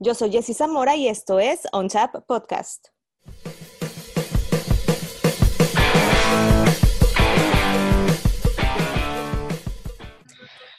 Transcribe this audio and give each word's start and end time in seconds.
Yo 0.00 0.12
soy 0.12 0.32
Jessy 0.32 0.54
Zamora 0.54 0.96
y 0.96 1.06
esto 1.06 1.38
es 1.38 1.68
On 1.70 1.86
Tap 1.86 2.26
Podcast. 2.26 2.88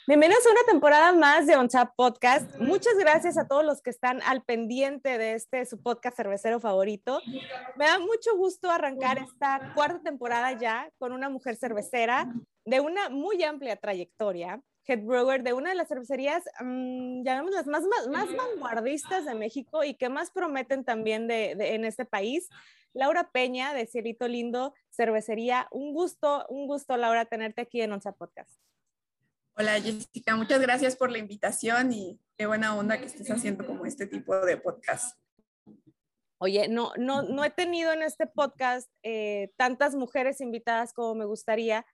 Bienvenidos 0.06 0.46
a 0.46 0.50
una 0.50 0.62
temporada 0.66 1.14
más 1.14 1.46
de 1.46 1.56
On 1.56 1.66
Tap 1.66 1.94
Podcast. 1.96 2.58
Muchas 2.60 2.94
gracias 2.98 3.38
a 3.38 3.48
todos 3.48 3.64
los 3.64 3.80
que 3.80 3.88
están 3.88 4.20
al 4.20 4.42
pendiente 4.44 5.16
de 5.16 5.32
este 5.32 5.64
su 5.64 5.82
podcast 5.82 6.18
cervecero 6.18 6.60
favorito. 6.60 7.22
Me 7.76 7.86
da 7.86 7.98
mucho 7.98 8.36
gusto 8.36 8.70
arrancar 8.70 9.16
esta 9.16 9.72
cuarta 9.74 10.02
temporada 10.02 10.52
ya 10.52 10.90
con 10.98 11.12
una 11.12 11.30
mujer 11.30 11.56
cervecera 11.56 12.30
de 12.66 12.80
una 12.80 13.08
muy 13.08 13.42
amplia 13.42 13.76
trayectoria, 13.76 14.60
head 14.86 15.00
brewer 15.02 15.42
de 15.42 15.52
una 15.52 15.70
de 15.70 15.76
las 15.76 15.88
cervecerías, 15.88 16.44
um, 16.60 17.24
llamémoslas 17.24 17.66
más, 17.66 17.84
más, 17.84 18.08
más, 18.08 18.36
vanguardistas 18.36 19.24
de 19.24 19.34
México 19.34 19.84
y 19.84 19.94
que 19.94 20.08
más 20.08 20.30
prometen 20.30 20.84
también 20.84 21.26
de, 21.26 21.54
de, 21.56 21.74
en 21.74 21.84
este 21.84 22.04
país. 22.04 22.48
Laura 22.92 23.30
Peña 23.30 23.74
de 23.74 23.86
Cielito 23.86 24.26
Lindo, 24.26 24.74
cervecería. 24.90 25.68
Un 25.70 25.92
gusto, 25.92 26.46
un 26.48 26.66
gusto, 26.66 26.96
Laura, 26.96 27.26
tenerte 27.26 27.62
aquí 27.62 27.82
en 27.82 27.92
Onza 27.92 28.12
Podcast. 28.12 28.58
Hola 29.58 29.80
Jessica, 29.80 30.36
muchas 30.36 30.60
gracias 30.60 30.96
por 30.96 31.10
la 31.10 31.16
invitación 31.16 31.90
y 31.90 32.20
qué 32.36 32.44
buena 32.44 32.76
onda 32.76 32.98
que 32.98 33.06
estés 33.06 33.30
haciendo 33.30 33.66
como 33.66 33.86
este 33.86 34.06
tipo 34.06 34.36
de 34.44 34.58
podcast. 34.58 35.18
Oye, 36.38 36.68
no, 36.68 36.92
no, 36.98 37.22
no 37.22 37.42
he 37.42 37.50
tenido 37.50 37.92
en 37.94 38.02
este 38.02 38.26
podcast 38.26 38.90
eh, 39.02 39.52
tantas 39.56 39.94
mujeres 39.94 40.42
invitadas 40.42 40.92
como 40.92 41.14
me 41.14 41.24
gustaría, 41.24 41.86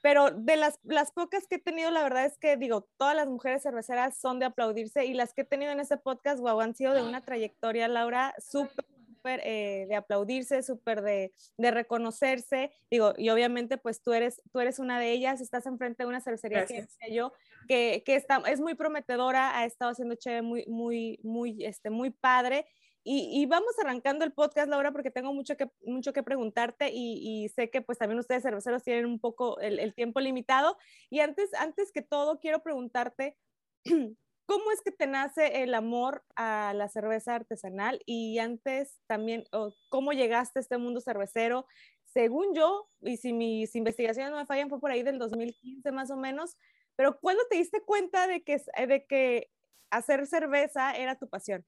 pero 0.00 0.30
de 0.30 0.56
las, 0.56 0.78
las 0.84 1.12
pocas 1.12 1.46
que 1.46 1.56
he 1.56 1.58
tenido, 1.58 1.90
la 1.90 2.02
verdad 2.02 2.24
es 2.24 2.38
que 2.38 2.56
digo, 2.56 2.88
todas 2.98 3.16
las 3.16 3.26
mujeres 3.26 3.62
cerveceras 3.62 4.16
son 4.18 4.38
de 4.38 4.46
aplaudirse 4.46 5.04
y 5.04 5.14
las 5.14 5.34
que 5.34 5.42
he 5.42 5.44
tenido 5.44 5.72
en 5.72 5.80
este 5.80 5.96
podcast, 5.96 6.40
wow, 6.40 6.60
han 6.60 6.74
sido 6.74 6.94
de 6.94 7.02
una 7.02 7.24
trayectoria, 7.24 7.88
Laura, 7.88 8.34
súper 8.38 8.84
súper 9.22 9.40
eh, 9.44 9.86
de 9.88 9.94
aplaudirse, 9.94 10.62
súper 10.62 11.02
de, 11.02 11.32
de, 11.56 11.70
reconocerse. 11.70 12.72
Digo, 12.90 13.14
y 13.16 13.30
obviamente 13.30 13.78
pues 13.78 14.02
tú 14.02 14.12
eres, 14.12 14.42
tú 14.52 14.58
eres 14.58 14.78
una 14.78 14.98
de 14.98 15.12
ellas, 15.12 15.40
estás 15.40 15.66
enfrente 15.66 16.02
de 16.02 16.08
una 16.08 16.20
cervecería 16.20 16.66
que 16.66 16.86
yo, 17.10 17.32
que, 17.68 18.02
que 18.04 18.16
está, 18.16 18.42
es 18.48 18.60
muy 18.60 18.74
prometedora, 18.74 19.56
ha 19.56 19.64
estado 19.64 19.92
haciendo 19.92 20.16
chévere 20.16 20.42
muy, 20.42 20.64
muy, 20.66 21.20
muy, 21.22 21.64
este, 21.64 21.90
muy 21.90 22.10
padre. 22.10 22.66
Y, 23.04 23.46
vamos 23.46 23.76
arrancando 23.80 24.24
el 24.24 24.32
podcast, 24.32 24.68
Laura, 24.68 24.92
porque 24.92 25.10
tengo 25.10 25.34
mucho 25.34 25.56
que, 25.56 25.68
mucho 25.84 26.12
que 26.12 26.22
preguntarte 26.22 26.90
y, 26.92 27.48
sé 27.54 27.70
que 27.70 27.82
pues 27.82 27.98
también 27.98 28.18
ustedes 28.18 28.42
cerveceros 28.42 28.82
tienen 28.84 29.06
un 29.06 29.18
poco 29.18 29.58
el, 29.60 29.78
el 29.78 29.94
tiempo 29.94 30.20
limitado. 30.20 30.78
Y 31.10 31.20
antes, 31.20 31.52
antes 31.54 31.90
que 31.92 32.02
todo, 32.02 32.38
quiero 32.38 32.62
preguntarte, 32.62 33.36
¿Cómo 34.46 34.70
es 34.72 34.82
que 34.82 34.90
te 34.90 35.06
nace 35.06 35.62
el 35.62 35.72
amor 35.72 36.24
a 36.34 36.74
la 36.74 36.88
cerveza 36.88 37.34
artesanal? 37.34 38.02
Y 38.06 38.38
antes 38.38 38.98
también, 39.06 39.44
¿cómo 39.88 40.12
llegaste 40.12 40.58
a 40.58 40.62
este 40.62 40.78
mundo 40.78 41.00
cervecero? 41.00 41.66
Según 42.12 42.54
yo, 42.54 42.88
y 43.00 43.16
si 43.16 43.32
mis 43.32 43.74
investigaciones 43.74 44.30
no 44.30 44.38
me 44.38 44.46
fallan, 44.46 44.68
fue 44.68 44.80
por 44.80 44.90
ahí 44.90 45.02
del 45.02 45.18
2015 45.18 45.92
más 45.92 46.10
o 46.10 46.16
menos, 46.16 46.56
pero 46.96 47.18
¿cuándo 47.20 47.42
te 47.48 47.56
diste 47.56 47.80
cuenta 47.80 48.26
de 48.26 48.42
que, 48.42 48.60
de 48.86 49.06
que 49.06 49.50
hacer 49.90 50.26
cerveza 50.26 50.92
era 50.96 51.18
tu 51.18 51.28
pasión? 51.28 51.64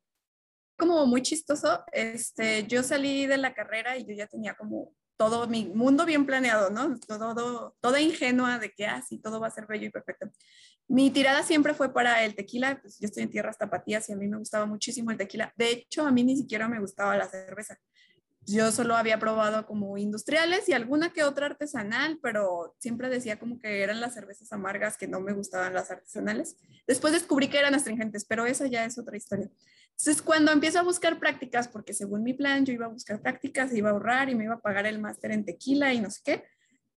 Como 0.76 1.06
muy 1.06 1.22
chistoso, 1.22 1.84
este, 1.92 2.66
yo 2.66 2.82
salí 2.82 3.26
de 3.26 3.36
la 3.36 3.54
carrera 3.54 3.96
y 3.96 4.04
yo 4.04 4.14
ya 4.14 4.26
tenía 4.26 4.54
como 4.54 4.92
todo 5.16 5.46
mi 5.46 5.66
mundo 5.66 6.04
bien 6.04 6.26
planeado, 6.26 6.70
¿no? 6.70 6.98
Todo, 6.98 7.76
toda 7.80 8.00
ingenua 8.00 8.58
de 8.58 8.70
que 8.70 8.86
así 8.86 9.16
ah, 9.16 9.20
todo 9.22 9.40
va 9.40 9.46
a 9.46 9.50
ser 9.50 9.66
bello 9.66 9.86
y 9.86 9.90
perfecto. 9.90 10.30
Mi 10.88 11.10
tirada 11.10 11.42
siempre 11.42 11.74
fue 11.74 11.92
para 11.92 12.24
el 12.24 12.34
tequila, 12.34 12.80
pues 12.80 12.98
yo 12.98 13.06
estoy 13.06 13.22
en 13.22 13.30
tierras 13.30 13.56
tapatías 13.56 14.08
y 14.08 14.12
a 14.12 14.16
mí 14.16 14.26
me 14.26 14.38
gustaba 14.38 14.66
muchísimo 14.66 15.10
el 15.10 15.16
tequila. 15.16 15.52
De 15.56 15.70
hecho, 15.70 16.06
a 16.06 16.10
mí 16.10 16.24
ni 16.24 16.36
siquiera 16.36 16.68
me 16.68 16.80
gustaba 16.80 17.16
la 17.16 17.28
cerveza. 17.28 17.78
Yo 18.46 18.70
solo 18.72 18.94
había 18.94 19.18
probado 19.18 19.66
como 19.66 19.96
industriales 19.96 20.68
y 20.68 20.74
alguna 20.74 21.14
que 21.14 21.22
otra 21.22 21.46
artesanal, 21.46 22.18
pero 22.22 22.74
siempre 22.78 23.08
decía 23.08 23.38
como 23.38 23.58
que 23.58 23.82
eran 23.82 24.00
las 24.00 24.12
cervezas 24.12 24.52
amargas 24.52 24.98
que 24.98 25.06
no 25.06 25.20
me 25.20 25.32
gustaban 25.32 25.72
las 25.72 25.90
artesanales. 25.90 26.56
Después 26.86 27.14
descubrí 27.14 27.48
que 27.48 27.58
eran 27.58 27.74
astringentes, 27.74 28.26
pero 28.26 28.44
esa 28.44 28.66
ya 28.66 28.84
es 28.84 28.98
otra 28.98 29.16
historia. 29.16 29.48
Entonces, 29.96 30.22
cuando 30.22 30.50
empiezo 30.50 30.80
a 30.80 30.82
buscar 30.82 31.20
prácticas, 31.20 31.68
porque 31.68 31.94
según 31.94 32.24
mi 32.24 32.34
plan 32.34 32.66
yo 32.66 32.72
iba 32.72 32.86
a 32.86 32.90
buscar 32.90 33.22
prácticas, 33.22 33.72
iba 33.72 33.90
a 33.90 33.92
ahorrar 33.92 34.28
y 34.28 34.34
me 34.34 34.44
iba 34.44 34.54
a 34.54 34.60
pagar 34.60 34.86
el 34.86 35.00
máster 35.00 35.30
en 35.30 35.44
tequila 35.44 35.94
y 35.94 36.00
no 36.00 36.10
sé 36.10 36.20
qué, 36.24 36.44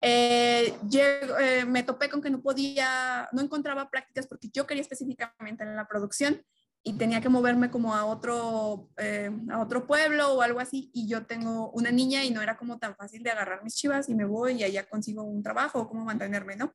eh, 0.01 0.75
eh, 0.93 1.65
me 1.67 1.83
topé 1.83 2.09
con 2.09 2.23
que 2.23 2.31
no 2.31 2.41
podía, 2.41 3.29
no 3.33 3.43
encontraba 3.43 3.91
prácticas 3.91 4.27
porque 4.27 4.49
yo 4.53 4.67
quería 4.67 4.83
específicamente 4.83 5.65
en 5.65 5.75
la 5.75 5.89
producción 5.89 6.43
y 6.85 6.93
tenía 6.93 7.21
que 7.21 7.31
moverme 7.31 7.71
como 7.71 7.95
a 7.95 8.05
otro, 8.05 8.91
eh, 8.99 9.31
a 9.51 9.61
otro 9.61 9.87
pueblo 9.87 10.35
o 10.35 10.43
algo 10.43 10.61
así 10.61 10.91
y 10.93 11.09
yo 11.09 11.27
tengo 11.27 11.71
una 11.71 11.91
niña 11.91 12.23
y 12.23 12.31
no 12.31 12.43
era 12.43 12.57
como 12.57 12.79
tan 12.79 12.95
fácil 12.95 13.23
de 13.23 13.31
agarrar 13.31 13.65
mis 13.65 13.75
chivas 13.75 14.09
y 14.09 14.15
me 14.15 14.27
voy 14.27 14.53
y 14.61 14.65
allá 14.65 14.87
consigo 14.87 15.23
un 15.23 15.43
trabajo 15.43 15.81
o 15.81 15.89
cómo 15.89 16.05
mantenerme, 16.05 16.57
¿no? 16.57 16.75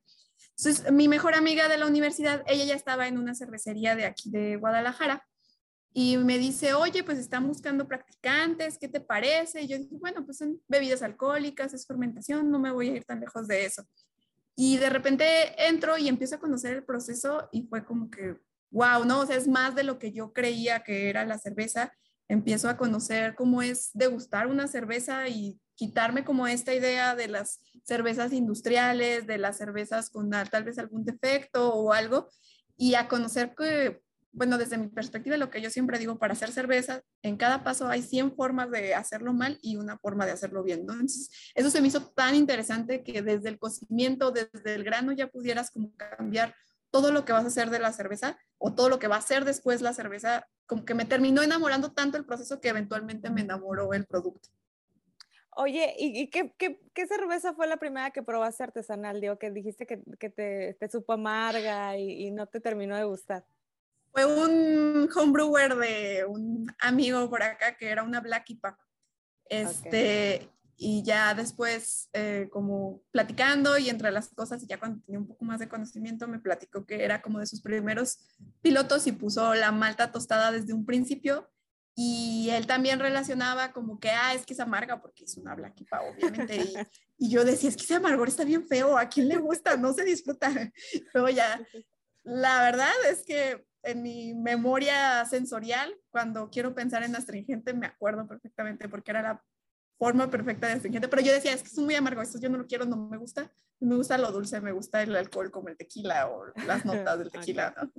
Entonces, 0.58 0.92
mi 0.92 1.08
mejor 1.08 1.34
amiga 1.34 1.68
de 1.68 1.78
la 1.78 1.86
universidad, 1.86 2.42
ella 2.46 2.64
ya 2.64 2.74
estaba 2.74 3.06
en 3.06 3.16
una 3.16 3.34
cervecería 3.34 3.94
de 3.94 4.04
aquí 4.04 4.30
de 4.30 4.56
Guadalajara 4.56 5.24
y 5.92 6.16
me 6.18 6.38
dice, 6.38 6.72
oye, 6.74 7.02
pues 7.02 7.18
están 7.18 7.48
buscando 7.48 7.88
practicantes, 7.88 8.78
¿qué 8.78 8.88
te 8.88 9.00
parece? 9.00 9.62
Y 9.62 9.68
yo 9.68 9.78
dije, 9.78 9.96
bueno, 9.96 10.24
pues 10.24 10.38
son 10.38 10.60
bebidas 10.68 11.02
alcohólicas, 11.02 11.74
es 11.74 11.86
fermentación, 11.86 12.50
no 12.50 12.60
me 12.60 12.70
voy 12.70 12.90
a 12.90 12.96
ir 12.96 13.04
tan 13.04 13.20
lejos 13.20 13.48
de 13.48 13.64
eso. 13.64 13.84
Y 14.54 14.76
de 14.76 14.90
repente 14.90 15.24
entro 15.66 15.98
y 15.98 16.08
empiezo 16.08 16.36
a 16.36 16.40
conocer 16.40 16.74
el 16.76 16.84
proceso 16.84 17.48
y 17.50 17.62
fue 17.62 17.84
como 17.84 18.10
que, 18.10 18.36
wow, 18.70 19.04
¿no? 19.04 19.20
O 19.20 19.26
sea, 19.26 19.36
es 19.36 19.48
más 19.48 19.74
de 19.74 19.84
lo 19.84 19.98
que 19.98 20.12
yo 20.12 20.32
creía 20.32 20.84
que 20.84 21.08
era 21.08 21.24
la 21.24 21.38
cerveza. 21.38 21.92
Empiezo 22.28 22.68
a 22.68 22.76
conocer 22.76 23.34
cómo 23.34 23.62
es 23.62 23.90
degustar 23.94 24.46
una 24.46 24.68
cerveza 24.68 25.26
y 25.28 25.58
quitarme 25.74 26.24
como 26.24 26.46
esta 26.46 26.74
idea 26.74 27.16
de 27.16 27.26
las 27.26 27.60
cervezas 27.82 28.32
industriales, 28.32 29.26
de 29.26 29.38
las 29.38 29.56
cervezas 29.56 30.10
con 30.10 30.30
tal 30.30 30.62
vez 30.62 30.78
algún 30.78 31.04
defecto 31.04 31.74
o 31.74 31.92
algo, 31.92 32.28
y 32.76 32.94
a 32.94 33.08
conocer 33.08 33.54
que 33.56 34.02
bueno, 34.32 34.58
desde 34.58 34.78
mi 34.78 34.88
perspectiva, 34.88 35.36
lo 35.36 35.50
que 35.50 35.60
yo 35.60 35.70
siempre 35.70 35.98
digo, 35.98 36.18
para 36.18 36.34
hacer 36.34 36.52
cerveza, 36.52 37.02
en 37.22 37.36
cada 37.36 37.64
paso 37.64 37.88
hay 37.88 38.02
100 38.02 38.36
formas 38.36 38.70
de 38.70 38.94
hacerlo 38.94 39.32
mal 39.32 39.58
y 39.60 39.76
una 39.76 39.98
forma 39.98 40.26
de 40.26 40.32
hacerlo 40.32 40.62
bien, 40.62 40.86
¿no? 40.86 40.92
Entonces, 40.92 41.30
eso 41.54 41.70
se 41.70 41.80
me 41.80 41.88
hizo 41.88 42.06
tan 42.12 42.34
interesante 42.34 43.02
que 43.02 43.22
desde 43.22 43.48
el 43.48 43.58
cocimiento, 43.58 44.30
desde 44.30 44.74
el 44.74 44.84
grano, 44.84 45.12
ya 45.12 45.28
pudieras 45.28 45.70
como 45.70 45.92
cambiar 45.96 46.54
todo 46.90 47.12
lo 47.12 47.24
que 47.24 47.32
vas 47.32 47.44
a 47.44 47.48
hacer 47.48 47.70
de 47.70 47.78
la 47.78 47.92
cerveza 47.92 48.38
o 48.58 48.74
todo 48.74 48.88
lo 48.88 48.98
que 48.98 49.08
va 49.08 49.16
a 49.16 49.22
ser 49.22 49.44
después 49.44 49.80
la 49.80 49.92
cerveza, 49.92 50.46
como 50.66 50.84
que 50.84 50.94
me 50.94 51.04
terminó 51.04 51.42
enamorando 51.42 51.92
tanto 51.92 52.16
el 52.16 52.26
proceso 52.26 52.60
que 52.60 52.68
eventualmente 52.68 53.30
me 53.30 53.42
enamoró 53.42 53.92
el 53.94 54.06
producto. 54.06 54.48
Oye, 55.56 55.94
¿y, 55.98 56.20
y 56.20 56.30
qué, 56.30 56.54
qué, 56.56 56.80
qué, 56.94 57.06
cerveza 57.06 57.52
fue 57.54 57.66
la 57.66 57.76
primera 57.76 58.12
que 58.12 58.22
probaste 58.22 58.62
artesanal? 58.62 59.20
Digo, 59.20 59.36
que 59.38 59.50
dijiste 59.50 59.84
que, 59.86 60.00
que 60.18 60.30
te, 60.30 60.74
te, 60.78 60.88
supo 60.88 61.12
amarga 61.12 61.98
y, 61.98 62.26
y 62.26 62.30
no 62.30 62.46
te 62.46 62.60
terminó 62.60 62.96
de 62.96 63.04
gustar. 63.04 63.44
Fue 64.12 64.24
un 64.24 65.08
homebrewer 65.14 65.76
de 65.76 66.24
un 66.26 66.66
amigo 66.80 67.28
por 67.30 67.42
acá 67.42 67.76
que 67.76 67.88
era 67.88 68.02
una 68.02 68.20
Black 68.20 68.50
IPA. 68.50 68.78
Este, 69.48 70.36
okay. 70.36 70.50
Y 70.82 71.02
ya 71.02 71.34
después, 71.34 72.08
eh, 72.14 72.48
como 72.50 73.02
platicando 73.10 73.76
y 73.76 73.90
entre 73.90 74.10
las 74.10 74.30
cosas, 74.30 74.62
y 74.62 74.66
ya 74.66 74.78
cuando 74.78 75.04
tenía 75.04 75.18
un 75.18 75.26
poco 75.26 75.44
más 75.44 75.60
de 75.60 75.68
conocimiento, 75.68 76.26
me 76.26 76.38
platicó 76.38 76.86
que 76.86 77.04
era 77.04 77.20
como 77.20 77.38
de 77.38 77.44
sus 77.44 77.60
primeros 77.60 78.18
pilotos 78.62 79.06
y 79.06 79.12
puso 79.12 79.54
la 79.54 79.72
malta 79.72 80.10
tostada 80.10 80.50
desde 80.50 80.72
un 80.72 80.86
principio. 80.86 81.50
Y 81.94 82.48
él 82.52 82.66
también 82.66 82.98
relacionaba 82.98 83.74
como 83.74 84.00
que, 84.00 84.08
ah, 84.08 84.32
es 84.32 84.46
que 84.46 84.54
es 84.54 84.60
amarga 84.60 85.02
porque 85.02 85.24
es 85.24 85.36
una 85.36 85.54
Black 85.54 85.82
IPA, 85.82 86.00
obviamente. 86.00 86.56
Y, 86.56 86.72
y 87.26 87.30
yo 87.30 87.44
decía, 87.44 87.68
es 87.68 87.76
que 87.76 87.84
ese 87.84 87.96
amargor 87.96 88.28
está 88.28 88.44
bien 88.44 88.66
feo, 88.66 88.96
¿a 88.96 89.06
quién 89.06 89.28
le 89.28 89.36
gusta? 89.36 89.76
No 89.76 89.92
se 89.92 90.02
disfruta. 90.02 90.50
Pero 91.12 91.28
ya, 91.28 91.60
la 92.22 92.62
verdad 92.62 92.94
es 93.10 93.22
que 93.22 93.66
en 93.82 94.02
mi 94.02 94.34
memoria 94.34 95.24
sensorial, 95.24 95.94
cuando 96.10 96.50
quiero 96.50 96.74
pensar 96.74 97.02
en 97.02 97.16
astringente, 97.16 97.72
me 97.74 97.86
acuerdo 97.86 98.26
perfectamente 98.26 98.88
porque 98.88 99.10
era 99.10 99.22
la 99.22 99.44
forma 99.98 100.30
perfecta 100.30 100.66
de 100.66 100.74
astringente, 100.74 101.08
pero 101.08 101.22
yo 101.22 101.32
decía, 101.32 101.52
es 101.52 101.62
que 101.62 101.68
es 101.68 101.78
muy 101.78 101.94
amargo, 101.94 102.22
esto 102.22 102.40
yo 102.40 102.48
no 102.48 102.58
lo 102.58 102.66
quiero, 102.66 102.86
no 102.86 102.96
me 102.96 103.18
gusta, 103.18 103.52
me 103.80 103.96
gusta 103.96 104.16
lo 104.16 104.32
dulce, 104.32 104.60
me 104.60 104.72
gusta 104.72 105.02
el 105.02 105.14
alcohol 105.14 105.50
como 105.50 105.68
el 105.68 105.76
tequila 105.76 106.28
o 106.28 106.46
las 106.66 106.84
notas 106.86 107.18
del 107.18 107.30
tequila, 107.30 107.74
¿no? 107.76 107.92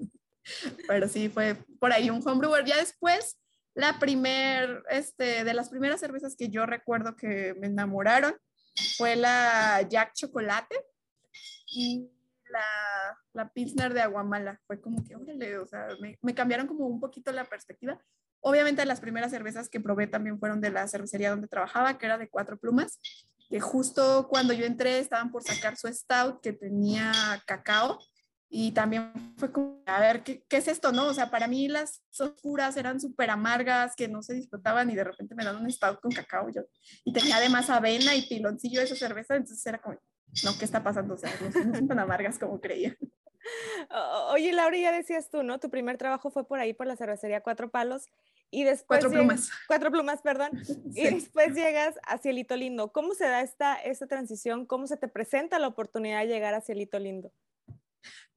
Pero 0.87 1.07
sí, 1.07 1.29
fue 1.29 1.55
por 1.79 1.93
ahí 1.93 2.09
un 2.09 2.27
homebrewer. 2.27 2.65
Ya 2.65 2.77
después, 2.77 3.37
la 3.75 3.99
primer, 3.99 4.83
este, 4.89 5.43
de 5.43 5.53
las 5.53 5.69
primeras 5.69 5.99
cervezas 5.99 6.35
que 6.35 6.49
yo 6.49 6.65
recuerdo 6.65 7.15
que 7.15 7.55
me 7.59 7.67
enamoraron 7.67 8.35
fue 8.97 9.15
la 9.15 9.85
Jack 9.87 10.13
Chocolate 10.13 10.75
y 11.67 12.09
la, 12.51 13.17
la 13.33 13.49
Pilsner 13.51 13.93
de 13.93 14.01
Aguamala. 14.01 14.59
Fue 14.67 14.79
como 14.81 15.03
que, 15.03 15.15
órale, 15.15 15.57
o 15.57 15.67
sea, 15.67 15.87
me, 15.99 16.17
me, 16.21 16.35
cambiaron 16.35 16.67
como 16.67 16.87
un 16.87 16.99
poquito 16.99 17.31
la 17.31 17.45
perspectiva. 17.45 17.99
Obviamente 18.41 18.85
las 18.85 18.99
primeras 18.99 19.31
cervezas 19.31 19.69
que 19.69 19.79
probé 19.79 20.07
también 20.07 20.39
fueron 20.39 20.61
de 20.61 20.71
la 20.71 20.87
cervecería 20.87 21.29
donde 21.29 21.47
trabajaba, 21.47 21.97
que 21.97 22.05
era 22.05 22.17
de 22.17 22.29
cuatro 22.29 22.57
plumas, 22.57 22.99
que 23.49 23.59
justo 23.59 24.27
cuando 24.29 24.53
yo 24.53 24.65
entré 24.65 24.99
estaban 24.99 25.31
por 25.31 25.43
sacar 25.43 25.77
su 25.77 25.87
stout 25.87 26.41
que 26.41 26.53
tenía 26.53 27.11
cacao 27.45 27.99
y 28.53 28.73
también 28.73 29.13
fue 29.37 29.49
como, 29.49 29.81
a 29.85 30.01
ver, 30.01 30.23
¿qué, 30.23 30.43
¿qué, 30.49 30.57
es 30.57 30.67
esto, 30.67 30.91
no? 30.91 31.07
O 31.07 31.13
sea, 31.13 31.31
para 31.31 31.47
mí 31.47 31.69
las 31.69 32.03
oscuras 32.19 32.75
eran 32.75 32.99
súper 32.99 33.29
amargas, 33.29 33.95
que 33.95 34.09
no 34.09 34.21
se 34.21 34.33
disfrutaban 34.33 34.89
y 34.89 34.95
de 34.95 35.05
repente 35.05 35.35
me 35.35 35.45
dan 35.45 35.55
un 35.55 35.71
stout 35.71 36.01
con 36.01 36.11
cacao 36.11 36.49
yo, 36.49 36.63
y 37.05 37.13
tenía 37.13 37.37
además 37.37 37.69
avena 37.69 38.13
y 38.13 38.27
piloncillo 38.27 38.79
de 38.79 38.87
esa 38.87 38.97
cerveza, 38.97 39.37
entonces 39.37 39.65
era 39.65 39.79
como, 39.79 39.97
no, 40.43 40.57
¿qué 40.57 40.65
está 40.65 40.83
pasando? 40.83 41.15
O 41.15 41.17
sea, 41.17 41.31
no, 41.41 41.65
no 41.65 41.75
son 41.75 41.87
tan 41.87 41.99
amargas 41.99 42.39
como 42.39 42.59
creía. 42.59 42.97
Oye, 44.29 44.51
Laura, 44.53 44.77
ya 44.77 44.91
decías 44.91 45.29
tú, 45.29 45.43
¿no? 45.43 45.59
Tu 45.59 45.69
primer 45.69 45.97
trabajo 45.97 46.29
fue 46.29 46.47
por 46.47 46.59
ahí, 46.59 46.73
por 46.73 46.87
la 46.87 46.95
cervecería 46.95 47.41
Cuatro 47.41 47.69
Palos, 47.69 48.07
y 48.49 48.63
después... 48.63 48.99
Cuatro 48.99 49.09
plumas. 49.09 49.49
Cuatro 49.67 49.91
plumas, 49.91 50.21
perdón. 50.21 50.51
Sí. 50.93 51.01
Y 51.01 51.03
después 51.15 51.55
llegas 51.55 51.95
a 52.05 52.17
Cielito 52.17 52.55
Lindo. 52.55 52.91
¿Cómo 52.91 53.13
se 53.13 53.25
da 53.25 53.41
esta, 53.41 53.75
esta 53.75 54.07
transición? 54.07 54.65
¿Cómo 54.65 54.87
se 54.87 54.97
te 54.97 55.07
presenta 55.07 55.57
la 55.57 55.67
oportunidad 55.67 56.19
de 56.19 56.27
llegar 56.27 56.53
a 56.53 56.61
Cielito 56.61 56.99
Lindo? 56.99 57.31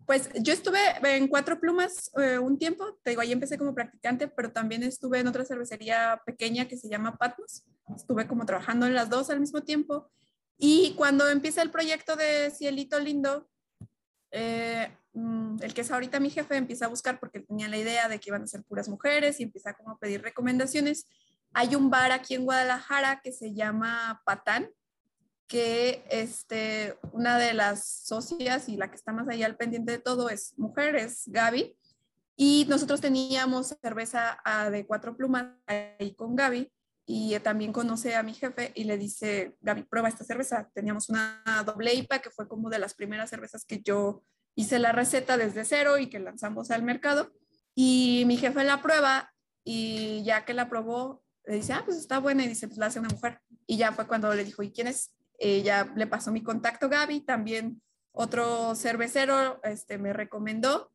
Pues 0.06 0.30
yo 0.34 0.52
estuve 0.52 0.78
en 1.02 1.26
Cuatro 1.28 1.58
Plumas 1.58 2.12
eh, 2.20 2.38
un 2.38 2.58
tiempo, 2.58 2.98
te 3.02 3.10
digo, 3.10 3.22
ahí 3.22 3.32
empecé 3.32 3.56
como 3.56 3.74
practicante, 3.74 4.28
pero 4.28 4.52
también 4.52 4.82
estuve 4.82 5.18
en 5.18 5.26
otra 5.26 5.44
cervecería 5.44 6.20
pequeña 6.26 6.68
que 6.68 6.76
se 6.76 6.88
llama 6.88 7.16
Patmos. 7.16 7.64
Estuve 7.96 8.26
como 8.28 8.44
trabajando 8.44 8.86
en 8.86 8.94
las 8.94 9.08
dos 9.08 9.30
al 9.30 9.40
mismo 9.40 9.62
tiempo. 9.62 10.10
Y 10.58 10.94
cuando 10.94 11.28
empieza 11.28 11.62
el 11.62 11.70
proyecto 11.70 12.16
de 12.16 12.50
Cielito 12.50 12.98
Lindo, 12.98 13.48
eh, 14.30 14.96
mm, 15.12 15.58
el 15.60 15.74
que 15.74 15.80
es 15.80 15.90
ahorita 15.90 16.20
mi 16.20 16.30
jefe 16.30 16.56
empieza 16.56 16.86
a 16.86 16.88
buscar 16.88 17.18
porque 17.18 17.40
tenía 17.40 17.68
la 17.68 17.76
idea 17.76 18.08
de 18.08 18.18
que 18.18 18.30
iban 18.30 18.42
a 18.42 18.46
ser 18.46 18.62
puras 18.62 18.88
mujeres 18.88 19.40
y 19.40 19.44
empieza 19.44 19.74
como 19.74 19.90
a 19.90 19.98
pedir 19.98 20.22
recomendaciones. 20.22 21.06
Hay 21.52 21.74
un 21.74 21.90
bar 21.90 22.12
aquí 22.12 22.34
en 22.34 22.44
Guadalajara 22.44 23.20
que 23.22 23.32
se 23.32 23.54
llama 23.54 24.22
Patán, 24.24 24.70
que 25.46 26.04
este, 26.10 26.98
una 27.12 27.38
de 27.38 27.54
las 27.54 27.86
socias 27.86 28.68
y 28.68 28.76
la 28.76 28.90
que 28.90 28.96
está 28.96 29.12
más 29.12 29.28
allá 29.28 29.46
al 29.46 29.56
pendiente 29.56 29.92
de 29.92 29.98
todo 29.98 30.30
es 30.30 30.58
mujer, 30.58 30.96
es 30.96 31.24
Gaby. 31.26 31.76
Y 32.36 32.66
nosotros 32.68 33.00
teníamos 33.00 33.76
cerveza 33.80 34.40
ah, 34.44 34.68
de 34.70 34.86
cuatro 34.86 35.16
plumas 35.16 35.46
ahí 35.66 36.14
con 36.16 36.34
Gaby 36.34 36.72
y 37.06 37.38
también 37.40 37.72
conoce 37.72 38.14
a 38.14 38.22
mi 38.22 38.32
jefe 38.32 38.72
y 38.74 38.84
le 38.84 38.96
dice, 38.96 39.56
Gaby, 39.60 39.82
prueba 39.82 40.08
esta 40.08 40.24
cerveza. 40.24 40.70
Teníamos 40.74 41.10
una 41.10 41.42
doble 41.66 41.92
IPA 41.92 42.20
que 42.20 42.30
fue 42.30 42.48
como 42.48 42.70
de 42.70 42.78
las 42.78 42.94
primeras 42.94 43.28
cervezas 43.28 43.64
que 43.66 43.82
yo 43.82 44.22
hice 44.54 44.78
la 44.78 44.92
receta 44.92 45.36
desde 45.36 45.64
cero 45.64 45.98
y 45.98 46.08
que 46.08 46.18
lanzamos 46.18 46.70
al 46.70 46.82
mercado. 46.82 47.32
Y 47.74 48.24
mi 48.26 48.38
jefe 48.38 48.64
la 48.64 48.80
prueba 48.80 49.30
y 49.64 50.22
ya 50.24 50.44
que 50.44 50.54
la 50.54 50.70
probó, 50.70 51.22
le 51.44 51.56
dice, 51.56 51.74
ah, 51.74 51.82
pues 51.84 51.98
está 51.98 52.20
buena 52.20 52.44
y 52.44 52.48
dice, 52.48 52.68
pues 52.68 52.78
la 52.78 52.86
hace 52.86 53.00
una 53.00 53.10
mujer. 53.10 53.40
Y 53.66 53.76
ya 53.76 53.92
fue 53.92 54.06
cuando 54.06 54.32
le 54.34 54.44
dijo, 54.44 54.62
¿y 54.62 54.72
quién 54.72 54.86
es? 54.86 55.14
Ella 55.38 55.92
le 55.96 56.06
pasó 56.06 56.32
mi 56.32 56.42
contacto 56.42 56.88
Gaby, 56.88 57.20
también 57.20 57.82
otro 58.12 58.74
cervecero 58.76 59.60
este, 59.64 59.98
me 59.98 60.12
recomendó 60.12 60.92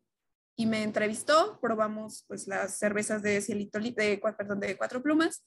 y 0.56 0.66
me 0.66 0.82
entrevistó, 0.84 1.60
probamos 1.62 2.24
pues 2.28 2.48
las 2.48 2.78
cervezas 2.80 3.22
de 3.22 3.42
cielito, 3.42 3.80
de, 3.80 4.22
perdón, 4.38 4.60
de 4.60 4.78
cuatro 4.78 5.04
plumas 5.04 5.44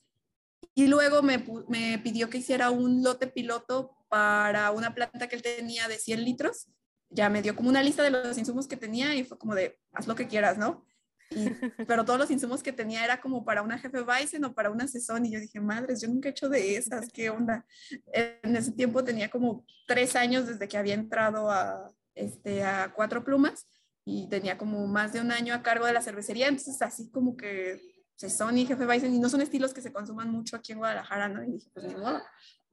y 0.75 0.87
luego 0.87 1.23
me, 1.23 1.45
me, 1.69 1.99
pidió 1.99 2.31
que 2.31 2.39
hiciera 2.39 2.71
un 2.71 3.03
lote 3.03 3.27
piloto 3.27 3.97
para 4.09 4.71
una 4.71 4.95
planta 4.95 5.29
que 5.29 5.37
él 5.37 5.43
tenía 5.43 5.89
de 5.89 5.99
100 5.99 6.25
litros. 6.25 6.69
Ya 7.11 7.29
me 7.29 7.43
dio 7.43 7.55
como 7.55 7.69
una 7.69 7.83
lista 7.83 8.03
de 8.03 8.11
los 8.11 8.39
insumos 8.39 8.67
que 8.67 8.77
tenía 8.77 9.15
y 9.15 9.25
fue 9.25 9.39
como 9.39 9.55
de, 9.55 9.79
haz 9.93 10.07
lo 10.07 10.15
que 10.15 10.29
quieras, 10.29 10.57
¿no? 10.57 10.85
pero 11.87 12.05
todos 12.05 12.19
los 12.19 12.31
insumos 12.31 12.63
que 12.63 12.73
tenía 12.73 13.05
era 13.05 13.21
como 13.21 13.45
para 13.45 13.63
una 13.63 13.79
jefe 13.79 14.03
Bison 14.03 14.45
o 14.45 14.55
para 14.55 14.71
una 14.71 14.87
sesión 14.87 15.25
y 15.27 15.33
yo 15.33 15.41
dije, 15.41 15.61
madres, 15.61 16.01
yo 16.01 16.09
nunca 16.09 16.29
he 16.29 16.33
hecho 16.33 16.49
de 16.49 16.77
esas, 16.77 17.11
¿qué 17.13 17.31
onda? 17.31 17.67
En 18.13 18.57
ese 18.57 18.73
tiempo 18.73 19.05
tenía 19.05 19.31
como 19.31 19.65
tres 19.87 20.17
años 20.17 20.47
desde 20.47 20.69
que 20.69 20.77
había 20.77 20.95
entrado 20.95 21.51
a, 21.51 21.91
este, 22.15 22.65
a 22.65 22.93
Cuatro 22.95 23.25
Plumas 23.25 23.67
y 24.05 24.29
tenía 24.29 24.59
como 24.59 24.87
más 24.87 25.13
de 25.13 25.21
un 25.21 25.33
año 25.33 25.55
a 25.55 25.63
cargo 25.63 25.87
de 25.87 25.93
la 25.93 26.03
cervecería, 26.03 26.49
entonces 26.49 26.81
así 26.83 27.11
como 27.11 27.37
que 27.37 27.81
sesión 28.17 28.57
y 28.59 28.67
jefe 28.67 28.87
Bison 28.87 29.13
y 29.13 29.19
no 29.19 29.29
son 29.29 29.41
estilos 29.41 29.73
que 29.75 29.83
se 29.83 29.93
consuman 29.93 30.31
mucho 30.31 30.57
aquí 30.57 30.73
en 30.73 30.79
Guadalajara, 30.79 31.29
¿no? 31.29 31.43
Y 31.45 31.53
dije, 31.53 31.71
pues 31.73 31.87
ni 31.87 31.95
modo, 31.95 32.21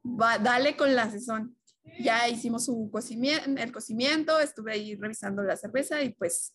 va, 0.03 0.38
dale 0.38 0.75
con 0.75 0.95
la 0.95 1.09
sesión. 1.09 1.56
Ya 2.00 2.27
hicimos 2.27 2.65
su 2.65 2.89
cocimiento, 2.91 3.50
el 3.62 3.71
cocimiento, 3.71 4.39
estuve 4.39 4.74
ahí 4.74 4.95
revisando 4.95 5.41
la 5.41 5.57
cerveza 5.57 6.01
y 6.03 6.09
pues 6.13 6.53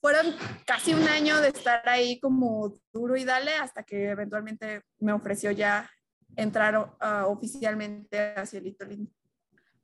fueron 0.00 0.34
casi 0.66 0.94
un 0.94 1.04
año 1.08 1.40
de 1.40 1.48
estar 1.48 1.88
ahí 1.88 2.20
como 2.20 2.74
duro 2.92 3.16
y 3.16 3.24
dale 3.24 3.54
hasta 3.54 3.82
que 3.82 4.10
eventualmente 4.10 4.82
me 4.98 5.12
ofreció 5.12 5.50
ya 5.50 5.90
entrar 6.36 6.78
uh, 6.78 7.30
oficialmente 7.30 8.18
a 8.18 8.46
Cielito 8.46 8.84
Lindo. 8.84 9.10